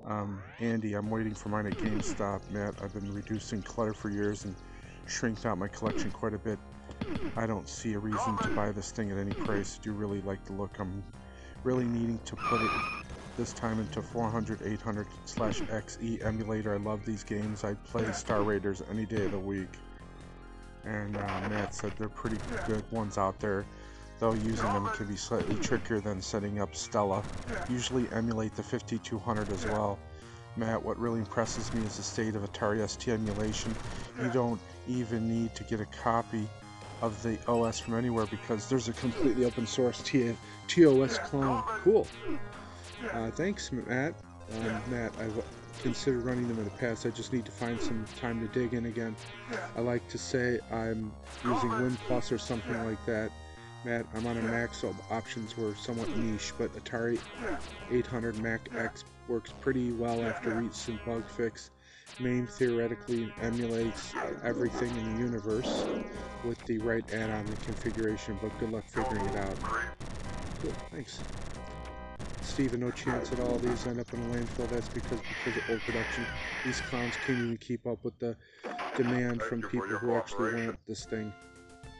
Um, 0.05 0.41
Andy, 0.59 0.95
I'm 0.95 1.09
waiting 1.09 1.35
for 1.35 1.49
mine 1.49 1.67
at 1.67 1.77
GameStop. 1.77 2.49
Matt, 2.51 2.81
I've 2.81 2.93
been 2.93 3.13
reducing 3.13 3.61
clutter 3.61 3.93
for 3.93 4.09
years 4.09 4.45
and 4.45 4.55
shrinked 5.05 5.45
out 5.45 5.57
my 5.57 5.67
collection 5.67 6.11
quite 6.11 6.33
a 6.33 6.39
bit. 6.39 6.57
I 7.35 7.45
don't 7.45 7.69
see 7.69 7.93
a 7.93 7.99
reason 7.99 8.37
to 8.39 8.49
buy 8.55 8.71
this 8.71 8.91
thing 8.91 9.11
at 9.11 9.17
any 9.17 9.33
price. 9.33 9.77
Do 9.77 9.91
you 9.91 9.95
really 9.95 10.21
like 10.21 10.43
the 10.45 10.53
look? 10.53 10.79
I'm 10.79 11.03
really 11.63 11.85
needing 11.85 12.19
to 12.25 12.35
put 12.35 12.61
it 12.61 12.71
this 13.39 13.53
time 13.53 13.79
into 13.79 14.01
400, 14.01 14.61
800 14.61 15.07
slash 15.23 15.61
XE 15.61 16.25
emulator. 16.25 16.73
I 16.73 16.77
love 16.77 17.05
these 17.05 17.23
games. 17.23 17.63
I'd 17.63 17.81
play 17.85 18.11
Star 18.11 18.43
Raiders 18.43 18.83
any 18.91 19.05
day 19.05 19.25
of 19.25 19.31
the 19.31 19.39
week. 19.39 19.69
And 20.83 21.15
uh, 21.15 21.21
Matt 21.49 21.73
said 21.73 21.93
they're 21.97 22.09
pretty 22.09 22.37
good 22.67 22.83
ones 22.91 23.17
out 23.17 23.39
there, 23.39 23.65
though 24.19 24.33
using 24.33 24.65
them 24.65 24.89
can 24.89 25.07
be 25.07 25.15
slightly 25.15 25.55
trickier 25.55 26.01
than 26.01 26.21
setting 26.21 26.59
up 26.59 26.75
Stella. 26.75 27.23
Usually 27.69 28.09
emulate 28.11 28.55
the 28.57 28.63
5200 28.63 29.49
as 29.51 29.65
well. 29.65 29.97
Matt, 30.57 30.83
what 30.83 30.99
really 30.99 31.19
impresses 31.19 31.73
me 31.73 31.85
is 31.85 31.95
the 31.95 32.03
state 32.03 32.35
of 32.35 32.41
Atari 32.41 32.87
ST 32.89 33.07
emulation. 33.07 33.73
You 34.21 34.29
don't 34.31 34.59
even 34.89 35.29
need 35.29 35.55
to 35.55 35.63
get 35.63 35.79
a 35.79 35.85
copy 35.85 36.45
of 37.01 37.23
the 37.23 37.37
OS 37.47 37.79
from 37.79 37.95
anywhere 37.95 38.25
because 38.25 38.67
there's 38.67 38.89
a 38.89 38.93
completely 38.93 39.45
open 39.45 39.65
source 39.65 40.03
TOS 40.03 41.17
clone. 41.19 41.63
Cool. 41.83 42.05
Uh, 43.13 43.31
thanks, 43.31 43.71
Matt. 43.71 44.13
Um, 44.55 44.81
Matt, 44.91 45.11
I've 45.19 45.43
considered 45.81 46.23
running 46.23 46.47
them 46.47 46.57
in 46.57 46.65
the 46.65 46.71
past. 46.71 47.05
I 47.05 47.09
just 47.09 47.31
need 47.31 47.45
to 47.45 47.51
find 47.51 47.79
some 47.79 48.05
time 48.19 48.45
to 48.45 48.59
dig 48.59 48.73
in 48.73 48.85
again. 48.85 49.15
I 49.75 49.81
like 49.81 50.07
to 50.09 50.17
say 50.17 50.59
I'm 50.71 51.11
using 51.43 51.69
WinPlus 51.69 52.31
or 52.31 52.37
something 52.37 52.83
like 52.85 53.03
that. 53.05 53.31
Matt, 53.85 54.05
I'm 54.13 54.27
on 54.27 54.37
a 54.37 54.41
Mac, 54.41 54.73
so 54.73 54.93
options 55.09 55.55
were 55.55 55.73
somewhat 55.75 56.09
niche, 56.17 56.51
but 56.57 56.73
Atari 56.75 57.19
800 57.89 58.37
Mac 58.39 58.67
X 58.75 59.05
works 59.29 59.53
pretty 59.61 59.91
well 59.93 60.21
after 60.23 60.53
recent 60.55 61.03
bug 61.05 61.23
fix. 61.29 61.71
MAME 62.19 62.47
theoretically 62.47 63.31
emulates 63.41 64.13
everything 64.43 64.89
in 64.97 65.13
the 65.13 65.19
universe 65.21 65.85
with 66.43 66.57
the 66.65 66.77
right 66.79 67.03
add-on 67.13 67.45
configuration, 67.63 68.37
but 68.41 68.57
good 68.59 68.71
luck 68.71 68.83
figuring 68.87 69.25
it 69.27 69.37
out. 69.37 69.55
Cool, 70.61 70.73
thanks. 70.91 71.21
Steven, 72.49 72.79
no 72.79 72.91
chance 72.91 73.31
at 73.31 73.39
all 73.39 73.59
these 73.59 73.85
end 73.85 73.99
up 73.99 74.11
in 74.13 74.19
a 74.19 74.23
landfill. 74.23 74.69
That's 74.69 74.89
because 74.89 75.19
because 75.29 75.55
of 75.55 75.69
overproduction. 75.69 76.25
These 76.63 76.81
clowns 76.81 77.15
can't 77.15 77.39
even 77.39 77.57
keep 77.57 77.85
up 77.85 78.03
with 78.03 78.17
the 78.19 78.35
demand 78.97 79.41
from 79.41 79.61
people 79.61 79.87
who 79.87 80.13
actually 80.15 80.65
want 80.65 80.77
this 80.87 81.05
thing. 81.05 81.31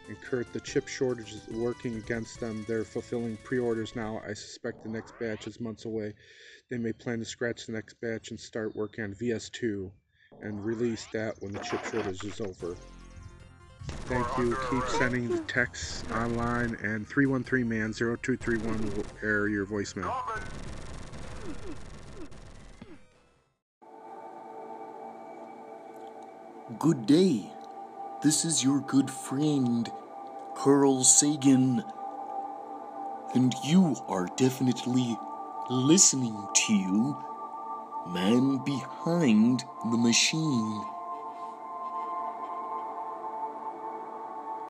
And 0.08 0.20
Kurt, 0.22 0.52
the 0.52 0.60
chip 0.60 0.88
shortage 0.88 1.34
is 1.34 1.48
working 1.50 1.96
against 1.98 2.40
them. 2.40 2.66
They're 2.68 2.84
fulfilling 2.84 3.38
pre-orders 3.44 3.96
now. 3.96 4.22
I 4.28 4.34
suspect 4.34 4.82
the 4.82 4.90
next 4.90 5.18
batch 5.20 5.46
is 5.46 5.60
months 5.60 5.86
away. 5.86 6.14
They 6.70 6.80
may 6.80 6.94
plan 6.94 7.20
to 7.20 7.26
scratch 7.26 7.68
the 7.68 7.74
next 7.74 8.02
batch 8.02 8.32
and 8.32 8.40
start 8.40 8.76
working 8.76 9.04
on 9.04 9.14
VS2 9.14 9.92
and 10.42 10.66
release 10.66 11.08
that 11.14 11.36
when 11.42 11.52
the 11.52 11.60
chip 11.60 11.86
shortage 11.86 12.24
is 12.24 12.42
over. 12.42 12.76
Thank 14.10 14.28
you. 14.38 14.58
Keep 14.72 14.88
sending 14.90 15.30
the 15.30 15.40
texts 15.42 16.04
online 16.12 16.76
and 16.82 17.08
313 17.08 17.70
man 17.70 17.94
0231 17.94 18.96
will 18.96 19.06
air 19.22 19.48
your 19.48 19.66
voicemail. 19.66 20.14
Good 26.80 27.06
day. 27.06 27.52
This 28.24 28.46
is 28.46 28.64
your 28.64 28.80
good 28.82 29.10
friend, 29.10 29.90
Carl 30.56 31.04
Sagan. 31.04 31.84
And 33.36 33.54
you 33.64 33.96
are 34.08 34.28
definitely 34.38 35.18
listening 35.70 36.48
to 36.68 37.18
man 38.08 38.64
behind 38.64 39.64
the 39.92 39.98
machine. 39.98 40.84